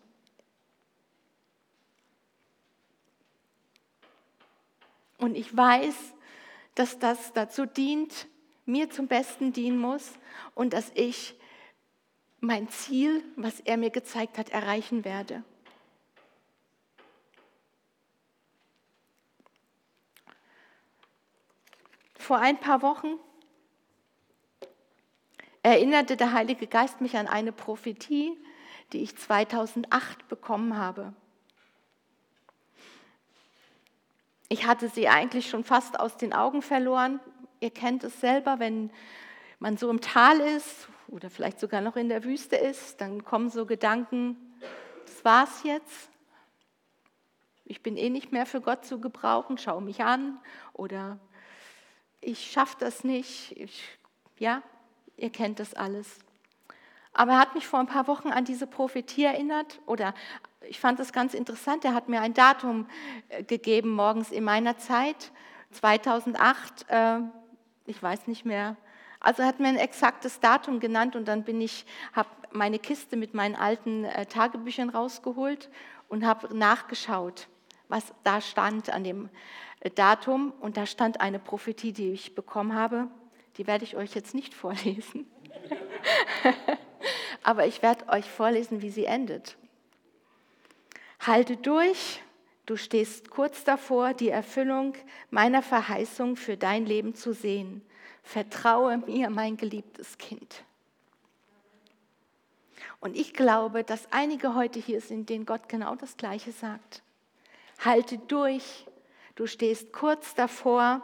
Und 5.18 5.36
ich 5.36 5.56
weiß, 5.56 5.94
dass 6.74 6.98
das 6.98 7.32
dazu 7.32 7.66
dient, 7.66 8.26
mir 8.64 8.90
zum 8.90 9.08
Besten 9.08 9.52
dienen 9.52 9.78
muss 9.78 10.12
und 10.54 10.72
dass 10.72 10.90
ich 10.94 11.34
mein 12.40 12.68
Ziel, 12.68 13.24
was 13.36 13.60
er 13.60 13.76
mir 13.76 13.90
gezeigt 13.90 14.38
hat, 14.38 14.50
erreichen 14.50 15.04
werde. 15.04 15.42
vor 22.28 22.40
ein 22.40 22.60
paar 22.60 22.82
Wochen 22.82 23.14
erinnerte 25.62 26.18
der 26.18 26.34
Heilige 26.34 26.66
Geist 26.66 27.00
mich 27.00 27.16
an 27.16 27.26
eine 27.26 27.52
Prophetie, 27.52 28.36
die 28.92 28.98
ich 28.98 29.16
2008 29.16 30.28
bekommen 30.28 30.76
habe. 30.76 31.14
Ich 34.48 34.66
hatte 34.66 34.88
sie 34.88 35.08
eigentlich 35.08 35.50
schon 35.50 35.62
fast 35.62 36.00
aus 36.00 36.16
den 36.16 36.32
Augen 36.32 36.62
verloren. 36.62 37.20
Ihr 37.60 37.70
kennt 37.70 38.02
es 38.02 38.20
selber, 38.20 38.58
wenn 38.58 38.90
man 39.58 39.76
so 39.76 39.90
im 39.90 40.00
Tal 40.00 40.40
ist 40.40 40.88
oder 41.08 41.28
vielleicht 41.28 41.60
sogar 41.60 41.80
noch 41.80 41.96
in 41.96 42.08
der 42.08 42.24
Wüste 42.24 42.56
ist, 42.56 43.00
dann 43.00 43.24
kommen 43.24 43.50
so 43.50 43.66
Gedanken, 43.66 44.36
das 45.04 45.24
war's 45.24 45.62
jetzt. 45.64 46.10
Ich 47.64 47.82
bin 47.82 47.96
eh 47.98 48.08
nicht 48.08 48.32
mehr 48.32 48.46
für 48.46 48.62
Gott 48.62 48.86
zu 48.86 49.00
gebrauchen, 49.00 49.58
schau 49.58 49.80
mich 49.80 50.02
an 50.02 50.38
oder 50.72 51.18
ich 52.20 52.50
schaffe 52.50 52.76
das 52.80 53.04
nicht. 53.04 53.52
Ich, 53.58 53.98
ja, 54.38 54.62
ihr 55.16 55.30
kennt 55.30 55.60
das 55.60 55.74
alles. 55.74 56.18
Aber 57.12 57.32
er 57.32 57.40
hat 57.40 57.54
mich 57.54 57.66
vor 57.66 57.80
ein 57.80 57.86
paar 57.86 58.06
Wochen 58.06 58.28
an 58.28 58.44
diese 58.44 58.66
Prophetie 58.66 59.24
erinnert 59.24 59.80
oder 59.84 60.14
ich 60.68 60.78
fand 60.80 60.98
das 60.98 61.12
ganz 61.12 61.34
interessant. 61.34 61.84
Er 61.84 61.94
hat 61.94 62.08
mir 62.08 62.20
ein 62.20 62.34
Datum 62.34 62.86
äh, 63.28 63.42
gegeben 63.42 63.90
morgens 63.90 64.30
in 64.30 64.44
meiner 64.44 64.78
Zeit, 64.78 65.32
2008, 65.72 66.86
äh, 66.88 67.20
ich 67.86 68.02
weiß 68.02 68.26
nicht 68.26 68.44
mehr. 68.44 68.76
Also 69.20 69.42
hat 69.42 69.60
mir 69.60 69.68
ein 69.68 69.76
exaktes 69.76 70.40
Datum 70.40 70.78
genannt 70.78 71.16
und 71.16 71.26
dann 71.26 71.42
bin 71.42 71.60
ich, 71.60 71.84
habe 72.12 72.28
meine 72.52 72.78
Kiste 72.78 73.16
mit 73.16 73.34
meinen 73.34 73.56
alten 73.56 74.04
äh, 74.04 74.26
Tagebüchern 74.26 74.90
rausgeholt 74.90 75.70
und 76.08 76.24
habe 76.24 76.56
nachgeschaut, 76.56 77.48
was 77.88 78.14
da 78.22 78.40
stand 78.40 78.90
an 78.90 79.04
dem 79.04 79.28
Datum 79.94 80.52
und 80.60 80.76
da 80.76 80.86
stand 80.86 81.20
eine 81.20 81.38
Prophetie, 81.38 81.92
die 81.92 82.12
ich 82.12 82.34
bekommen 82.34 82.74
habe. 82.74 83.08
Die 83.56 83.66
werde 83.66 83.84
ich 83.84 83.96
euch 83.96 84.14
jetzt 84.14 84.34
nicht 84.34 84.54
vorlesen. 84.54 85.26
Aber 87.42 87.66
ich 87.66 87.82
werde 87.82 88.08
euch 88.08 88.28
vorlesen, 88.30 88.82
wie 88.82 88.90
sie 88.90 89.04
endet. 89.04 89.56
Halte 91.20 91.56
durch, 91.56 92.22
du 92.66 92.76
stehst 92.76 93.30
kurz 93.30 93.64
davor, 93.64 94.14
die 94.14 94.28
Erfüllung 94.28 94.94
meiner 95.30 95.62
Verheißung 95.62 96.36
für 96.36 96.56
dein 96.56 96.86
Leben 96.86 97.14
zu 97.14 97.32
sehen. 97.32 97.82
Vertraue 98.22 98.98
mir, 98.98 99.30
mein 99.30 99.56
geliebtes 99.56 100.18
Kind. 100.18 100.64
Und 103.00 103.16
ich 103.16 103.32
glaube, 103.32 103.84
dass 103.84 104.10
einige 104.12 104.54
heute 104.54 104.78
hier 104.78 105.00
sind, 105.00 105.28
denen 105.28 105.46
Gott 105.46 105.68
genau 105.68 105.94
das 105.94 106.16
Gleiche 106.16 106.52
sagt. 106.52 107.02
Halte 107.84 108.18
durch, 108.18 108.86
du 109.36 109.46
stehst 109.46 109.92
kurz 109.92 110.34
davor, 110.34 111.02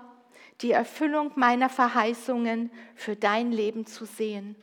die 0.60 0.72
Erfüllung 0.72 1.32
meiner 1.36 1.68
Verheißungen 1.68 2.70
für 2.94 3.16
dein 3.16 3.52
Leben 3.52 3.86
zu 3.86 4.06
sehen. 4.06 4.56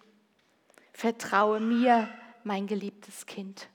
Vertraue 0.94 1.60
mir, 1.60 2.10
mein 2.44 2.68
geliebtes 2.68 3.26
Kind. 3.26 3.70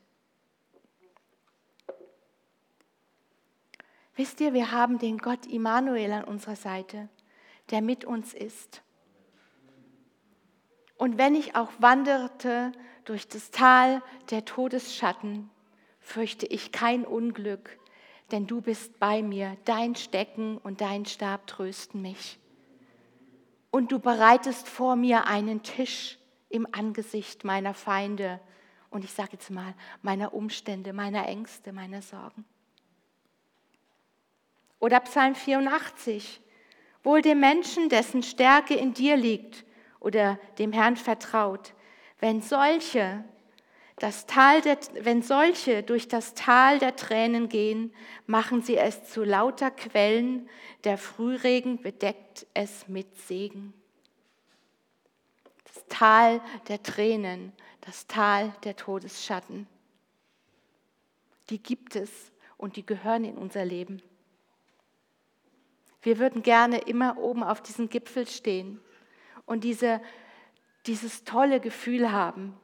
Wisst 4.16 4.40
ihr, 4.40 4.54
wir 4.54 4.72
haben 4.72 4.98
den 4.98 5.18
Gott 5.18 5.46
Immanuel 5.46 6.10
an 6.10 6.24
unserer 6.24 6.56
Seite, 6.56 7.08
der 7.70 7.82
mit 7.82 8.06
uns 8.06 8.32
ist. 8.32 8.82
Und 10.96 11.18
wenn 11.18 11.34
ich 11.34 11.54
auch 11.54 11.70
wanderte 11.78 12.72
durch 13.04 13.28
das 13.28 13.50
Tal 13.50 14.02
der 14.30 14.46
Todesschatten, 14.46 15.50
fürchte 16.00 16.46
ich 16.46 16.72
kein 16.72 17.04
Unglück, 17.04 17.78
denn 18.30 18.46
du 18.46 18.62
bist 18.62 18.98
bei 18.98 19.22
mir, 19.22 19.58
dein 19.66 19.94
Stecken 19.94 20.56
und 20.58 20.80
dein 20.80 21.04
Stab 21.04 21.46
trösten 21.46 22.00
mich. 22.00 22.38
Und 23.70 23.92
du 23.92 23.98
bereitest 23.98 24.66
vor 24.66 24.96
mir 24.96 25.26
einen 25.26 25.62
Tisch 25.62 26.18
im 26.48 26.66
Angesicht 26.72 27.44
meiner 27.44 27.74
Feinde 27.74 28.40
und 28.88 29.04
ich 29.04 29.12
sage 29.12 29.32
jetzt 29.32 29.50
mal 29.50 29.74
meiner 30.00 30.32
Umstände, 30.32 30.94
meiner 30.94 31.26
Ängste, 31.26 31.74
meiner 31.74 32.00
Sorgen. 32.00 32.46
Oder 34.78 35.00
Psalm 35.00 35.34
84, 35.34 36.40
wohl 37.02 37.22
dem 37.22 37.40
Menschen, 37.40 37.88
dessen 37.88 38.22
Stärke 38.22 38.74
in 38.74 38.92
dir 38.92 39.16
liegt 39.16 39.64
oder 40.00 40.38
dem 40.58 40.72
Herrn 40.72 40.96
vertraut, 40.96 41.74
wenn 42.20 42.42
solche 42.42 43.24
das 43.96 44.26
Tal 44.26 44.60
der, 44.60 44.78
wenn 45.00 45.22
solche 45.22 45.82
durch 45.82 46.06
das 46.06 46.34
Tal 46.34 46.78
der 46.78 46.96
Tränen 46.96 47.48
gehen, 47.48 47.94
machen 48.26 48.60
sie 48.60 48.76
es 48.76 49.04
zu 49.10 49.24
lauter 49.24 49.70
Quellen, 49.70 50.48
der 50.84 50.98
Frühregen 50.98 51.80
bedeckt 51.80 52.46
es 52.52 52.88
mit 52.88 53.16
Segen. 53.16 53.72
Das 55.64 55.84
Tal 55.88 56.42
der 56.68 56.82
Tränen, 56.82 57.52
das 57.80 58.06
Tal 58.06 58.54
der 58.64 58.76
Todesschatten, 58.76 59.66
die 61.48 61.62
gibt 61.62 61.96
es 61.96 62.10
und 62.58 62.76
die 62.76 62.84
gehören 62.84 63.24
in 63.24 63.38
unser 63.38 63.64
Leben. 63.64 64.02
Wir 66.06 66.20
würden 66.20 66.44
gerne 66.44 66.78
immer 66.78 67.18
oben 67.18 67.42
auf 67.42 67.60
diesem 67.60 67.88
Gipfel 67.88 68.28
stehen 68.28 68.80
und 69.44 69.64
diese, 69.64 70.00
dieses 70.86 71.24
tolle 71.24 71.58
Gefühl 71.58 72.12
haben, 72.12 72.56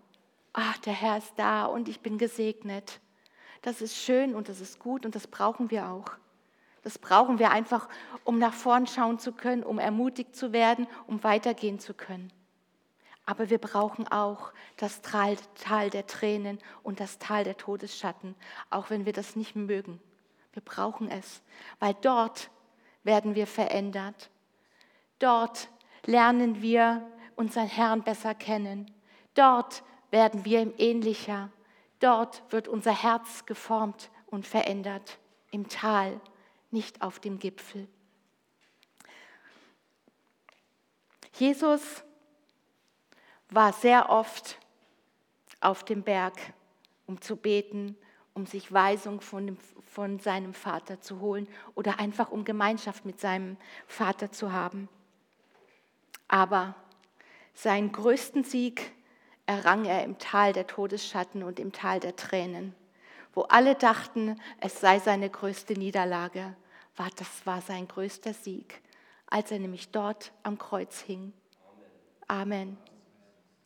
ach, 0.53 0.79
der 0.79 0.93
Herr 0.93 1.19
ist 1.19 1.33
da 1.35 1.65
und 1.65 1.89
ich 1.89 1.99
bin 2.03 2.19
gesegnet. 2.19 3.01
Das 3.61 3.83
ist 3.83 3.97
schön 3.97 4.37
und 4.37 4.49
das 4.49 4.61
ist 4.61 4.79
gut 4.79 5.05
und 5.05 5.17
das 5.17 5.27
brauchen 5.27 5.73
wir 5.73 5.89
auch. 5.89 6.13
Das 6.85 7.01
brauchen 7.01 7.41
wir 7.41 7.51
einfach, 7.51 7.89
um 8.23 8.39
nach 8.39 8.55
vorn 8.55 8.87
schauen 8.87 9.19
zu 9.19 9.33
können, 9.33 9.65
um 9.65 9.81
ermutigt 9.81 10.37
zu 10.37 10.53
werden, 10.53 10.87
um 11.09 11.25
weitergehen 11.25 11.81
zu 11.81 11.95
können. 11.95 12.33
Aber 13.27 13.51
wir 13.51 13.59
brauchen 13.59 14.07
auch 14.07 14.53
das 14.77 15.03
Tal, 15.03 15.37
Tal 15.61 15.91
der 15.91 16.07
Tränen 16.07 16.61
und 16.85 17.01
das 17.01 17.19
Tal 17.19 17.43
der 17.43 17.57
Todesschatten, 17.57 18.37
auch 18.71 18.89
wenn 18.89 19.05
wir 19.05 19.13
das 19.13 19.35
nicht 19.35 19.57
mögen. 19.57 20.01
Wir 20.53 20.63
brauchen 20.63 21.11
es, 21.11 21.43
weil 21.81 21.97
dort 22.03 22.49
werden 23.05 23.35
wir 23.35 23.47
verändert. 23.47 24.31
Dort 25.19 25.69
lernen 26.05 26.63
wir 26.63 27.07
unseren 27.37 27.69
Herrn 27.69 28.03
besser 28.03 28.35
kennen. 28.35 28.91
Dort 29.35 29.83
werden 30.11 30.45
wir 30.45 30.61
ihm 30.61 30.75
ähnlicher. 30.79 31.51
Dort 32.01 32.43
wird 32.51 32.69
unser 32.69 32.93
Herz 32.93 33.47
geformt 33.47 34.11
und 34.27 34.47
verändert. 34.47 35.19
Im 35.51 35.69
Tal, 35.69 36.21
nicht 36.71 37.03
auf 37.03 37.21
dem 37.21 37.39
Gipfel. 37.39 37.89
Jesus 41.39 42.05
war 43.51 43.73
sehr 43.73 44.11
oft 44.11 44.59
auf 45.61 45.85
dem 45.85 46.03
Berg, 46.03 46.35
um 47.07 47.21
zu 47.21 47.37
beten, 47.37 47.97
um 48.35 48.47
sich 48.47 48.73
Weisung 48.73 49.21
von, 49.21 49.47
dem, 49.47 49.57
von 49.87 50.19
seinem 50.19 50.55
Vater 50.55 51.01
zu 51.01 51.21
holen 51.21 51.47
oder 51.75 51.99
einfach 51.99 52.31
um 52.31 52.45
Gemeinschaft 52.45 53.05
mit 53.05 53.21
seinem 53.21 53.57
Vater 53.87 54.33
zu 54.33 54.53
haben. 54.53 54.89
Aber 56.29 56.75
seinen 57.55 57.93
größten 57.93 58.45
Sieg 58.45 58.93
errang 59.47 59.85
er 59.85 60.05
im 60.05 60.19
Tal 60.19 60.53
der 60.53 60.67
Todesschatten 60.67 61.43
und 61.43 61.61
im 61.61 61.73
Tal 61.73 62.01
der 62.01 62.17
Tränen, 62.17 62.75
wo 63.35 63.43
alle 63.43 63.75
dachten, 63.75 64.41
es 64.61 64.81
sei 64.81 64.99
seine 64.99 65.29
größte 65.29 65.75
Niederlage, 65.75 66.57
war 66.97 67.11
das 67.17 67.47
war 67.47 67.61
sein 67.61 67.89
größter 67.89 68.35
Sieg, 68.35 68.81
als 69.27 69.51
er 69.51 69.59
nämlich 69.59 69.91
dort 69.91 70.33
am 70.43 70.59
Kreuz 70.59 71.01
hing. 71.01 71.33
Amen. 72.29 72.79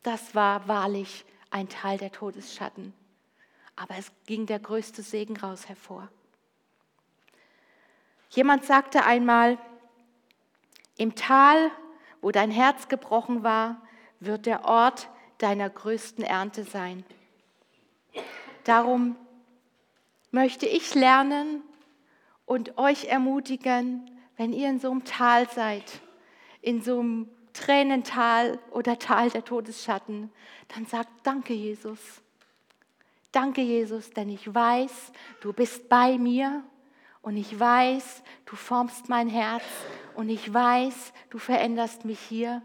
Das 0.03 0.35
war 0.35 0.67
wahrlich 0.67 1.25
ein 1.51 1.69
Tal 1.69 1.97
der 1.97 2.11
Todesschatten, 2.11 2.93
aber 3.77 3.95
es 3.97 4.11
ging 4.25 4.45
der 4.45 4.59
größte 4.59 5.01
Segen 5.01 5.37
raus 5.37 5.69
hervor. 5.69 6.09
Jemand 8.31 8.65
sagte 8.65 9.05
einmal, 9.05 9.57
im 10.97 11.15
Tal, 11.15 11.71
wo 12.19 12.31
dein 12.31 12.51
Herz 12.51 12.89
gebrochen 12.89 13.43
war, 13.43 13.81
wird 14.19 14.47
der 14.47 14.65
Ort 14.65 15.09
deiner 15.37 15.69
größten 15.69 16.23
Ernte 16.23 16.63
sein. 16.63 17.05
Darum 18.63 19.15
möchte 20.31 20.65
ich 20.65 20.95
lernen 20.95 21.61
und 22.45 22.77
euch 22.77 23.05
ermutigen, 23.05 24.09
wenn 24.35 24.53
ihr 24.53 24.69
in 24.69 24.79
so 24.79 24.89
einem 24.89 25.05
Tal 25.05 25.47
seid, 25.49 26.01
in 26.61 26.81
so 26.81 26.99
einem 26.99 27.29
Tränental 27.53 28.59
oder 28.71 28.97
Tal 28.97 29.29
der 29.29 29.45
Todesschatten, 29.45 30.31
dann 30.67 30.85
sagt 30.87 31.09
Danke, 31.23 31.53
Jesus. 31.53 32.21
Danke, 33.31 33.61
Jesus, 33.61 34.09
denn 34.11 34.29
ich 34.29 34.53
weiß, 34.53 35.11
du 35.41 35.51
bist 35.53 35.89
bei 35.89 36.17
mir 36.17 36.63
und 37.21 37.35
ich 37.35 37.59
weiß, 37.59 38.23
du 38.45 38.55
formst 38.55 39.09
mein 39.09 39.27
Herz 39.27 39.65
und 40.15 40.29
ich 40.29 40.53
weiß, 40.53 41.13
du 41.29 41.37
veränderst 41.37 42.05
mich 42.05 42.19
hier 42.19 42.61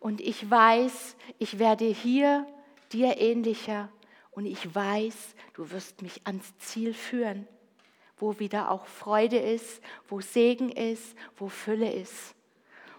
und 0.00 0.20
ich 0.20 0.50
weiß, 0.50 1.16
ich 1.38 1.58
werde 1.58 1.84
hier 1.84 2.46
dir 2.90 3.18
ähnlicher 3.18 3.90
und 4.30 4.46
ich 4.46 4.74
weiß, 4.74 5.34
du 5.52 5.70
wirst 5.70 6.00
mich 6.00 6.22
ans 6.26 6.56
Ziel 6.58 6.94
führen, 6.94 7.46
wo 8.16 8.38
wieder 8.38 8.70
auch 8.70 8.86
Freude 8.86 9.38
ist, 9.38 9.82
wo 10.08 10.20
Segen 10.20 10.70
ist, 10.70 11.14
wo 11.36 11.48
Fülle 11.48 11.92
ist, 11.92 12.34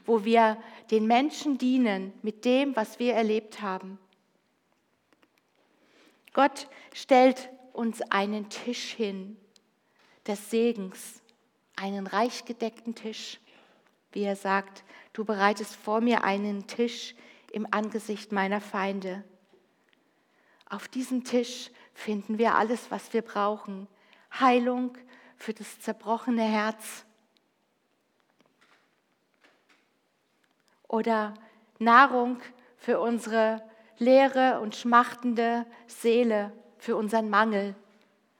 wo 0.05 0.23
wir 0.25 0.57
den 0.91 1.07
Menschen 1.07 1.57
dienen 1.57 2.13
mit 2.21 2.45
dem, 2.45 2.75
was 2.75 2.99
wir 2.99 3.15
erlebt 3.15 3.61
haben. 3.61 3.97
Gott 6.33 6.67
stellt 6.93 7.49
uns 7.71 8.01
einen 8.01 8.49
Tisch 8.49 8.91
hin 8.91 9.37
des 10.27 10.49
Segens, 10.49 11.21
einen 11.75 12.07
reich 12.07 12.45
gedeckten 12.45 12.95
Tisch 12.95 13.39
wie 14.13 14.23
er 14.23 14.35
sagt, 14.35 14.83
du 15.11 15.25
bereitest 15.25 15.75
vor 15.75 15.99
mir 15.99 16.23
einen 16.23 16.67
Tisch 16.67 17.15
im 17.51 17.67
Angesicht 17.71 18.31
meiner 18.31 18.61
Feinde. 18.61 19.23
Auf 20.69 20.87
diesem 20.87 21.23
Tisch 21.23 21.71
finden 21.93 22.37
wir 22.37 22.55
alles, 22.55 22.89
was 22.89 23.11
wir 23.13 23.21
brauchen. 23.21 23.87
Heilung 24.39 24.97
für 25.35 25.53
das 25.53 25.79
zerbrochene 25.79 26.43
Herz 26.43 27.05
oder 30.87 31.33
Nahrung 31.79 32.39
für 32.77 32.99
unsere 32.99 33.61
leere 33.97 34.59
und 34.61 34.75
schmachtende 34.75 35.65
Seele, 35.87 36.51
für 36.83 36.97
unseren 36.97 37.29
Mangel, 37.29 37.75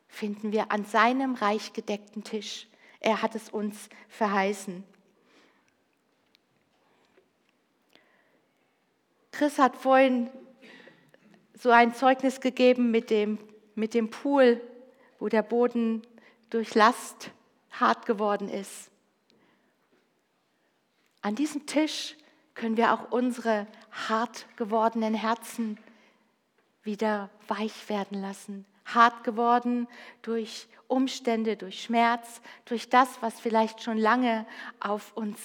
finden 0.09 0.51
wir 0.51 0.69
an 0.69 0.83
seinem 0.83 1.35
reich 1.35 1.71
gedeckten 1.71 2.25
Tisch. 2.25 2.67
Er 2.99 3.21
hat 3.21 3.35
es 3.35 3.47
uns 3.49 3.87
verheißen. 4.09 4.83
Chris 9.31 9.57
hat 9.57 9.77
vorhin 9.77 10.29
so 11.57 11.69
ein 11.71 11.95
Zeugnis 11.95 12.41
gegeben 12.41 12.91
mit 12.91 13.09
dem, 13.09 13.39
mit 13.75 13.93
dem 13.93 14.09
Pool, 14.09 14.59
wo 15.19 15.29
der 15.29 15.41
Boden 15.41 16.01
durch 16.49 16.75
Last 16.75 17.31
hart 17.71 18.05
geworden 18.05 18.49
ist. 18.49 18.91
An 21.21 21.35
diesem 21.35 21.65
Tisch 21.65 22.17
können 22.53 22.75
wir 22.75 22.93
auch 22.93 23.11
unsere 23.11 23.67
hart 24.09 24.45
gewordenen 24.55 25.13
Herzen 25.13 25.77
wieder 26.83 27.29
weich 27.47 27.87
werden 27.89 28.21
lassen, 28.21 28.65
hart 28.85 29.23
geworden 29.23 29.87
durch 30.21 30.67
Umstände, 30.87 31.55
durch 31.55 31.83
Schmerz, 31.83 32.41
durch 32.65 32.89
das, 32.89 33.21
was 33.21 33.39
vielleicht 33.39 33.81
schon 33.81 33.97
lange 33.97 34.45
auf 34.79 35.13
uns 35.15 35.39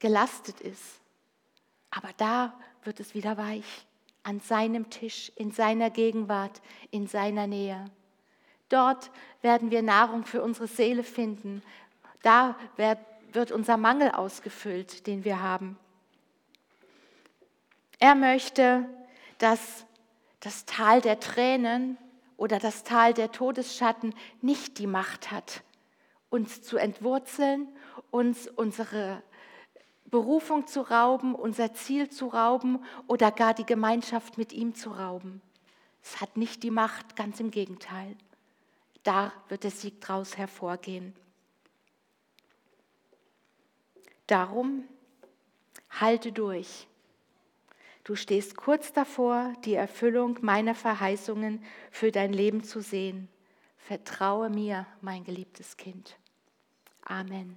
gelastet 0.00 0.60
ist. 0.60 1.00
Aber 1.90 2.10
da 2.16 2.52
wird 2.84 3.00
es 3.00 3.14
wieder 3.14 3.36
weich, 3.36 3.86
an 4.22 4.40
seinem 4.40 4.90
Tisch, 4.90 5.30
in 5.36 5.52
seiner 5.52 5.90
Gegenwart, 5.90 6.60
in 6.90 7.06
seiner 7.06 7.46
Nähe. 7.46 7.84
Dort 8.68 9.10
werden 9.42 9.70
wir 9.70 9.82
Nahrung 9.82 10.24
für 10.24 10.42
unsere 10.42 10.66
Seele 10.66 11.02
finden. 11.02 11.62
Da 12.22 12.56
wird 12.76 13.52
unser 13.52 13.76
Mangel 13.76 14.10
ausgefüllt, 14.10 15.06
den 15.06 15.24
wir 15.24 15.42
haben. 15.42 15.78
Er 18.00 18.14
möchte, 18.14 18.88
dass 19.38 19.84
das 20.40 20.64
Tal 20.64 21.02
der 21.02 21.20
Tränen 21.20 21.98
oder 22.38 22.58
das 22.58 22.82
Tal 22.82 23.12
der 23.12 23.30
Todesschatten 23.30 24.14
nicht 24.40 24.78
die 24.78 24.86
Macht 24.86 25.30
hat, 25.30 25.62
uns 26.30 26.62
zu 26.62 26.78
entwurzeln, 26.78 27.68
uns 28.10 28.48
unsere 28.48 29.22
Berufung 30.06 30.66
zu 30.66 30.80
rauben, 30.80 31.34
unser 31.34 31.74
Ziel 31.74 32.08
zu 32.08 32.28
rauben 32.28 32.82
oder 33.06 33.30
gar 33.30 33.52
die 33.52 33.66
Gemeinschaft 33.66 34.38
mit 34.38 34.54
ihm 34.54 34.74
zu 34.74 34.90
rauben. 34.90 35.42
Es 36.02 36.22
hat 36.22 36.38
nicht 36.38 36.62
die 36.62 36.70
Macht, 36.70 37.16
ganz 37.16 37.38
im 37.38 37.50
Gegenteil. 37.50 38.16
Da 39.02 39.32
wird 39.48 39.64
der 39.64 39.70
Sieg 39.70 40.00
draus 40.00 40.38
hervorgehen. 40.38 41.14
Darum 44.26 44.84
halte 45.90 46.32
durch. 46.32 46.86
Du 48.10 48.16
stehst 48.16 48.56
kurz 48.56 48.92
davor, 48.92 49.52
die 49.64 49.74
Erfüllung 49.74 50.36
meiner 50.40 50.74
Verheißungen 50.74 51.62
für 51.92 52.10
dein 52.10 52.32
Leben 52.32 52.64
zu 52.64 52.80
sehen. 52.80 53.28
Vertraue 53.76 54.50
mir, 54.50 54.84
mein 55.00 55.22
geliebtes 55.22 55.76
Kind. 55.76 56.18
Amen. 57.02 57.56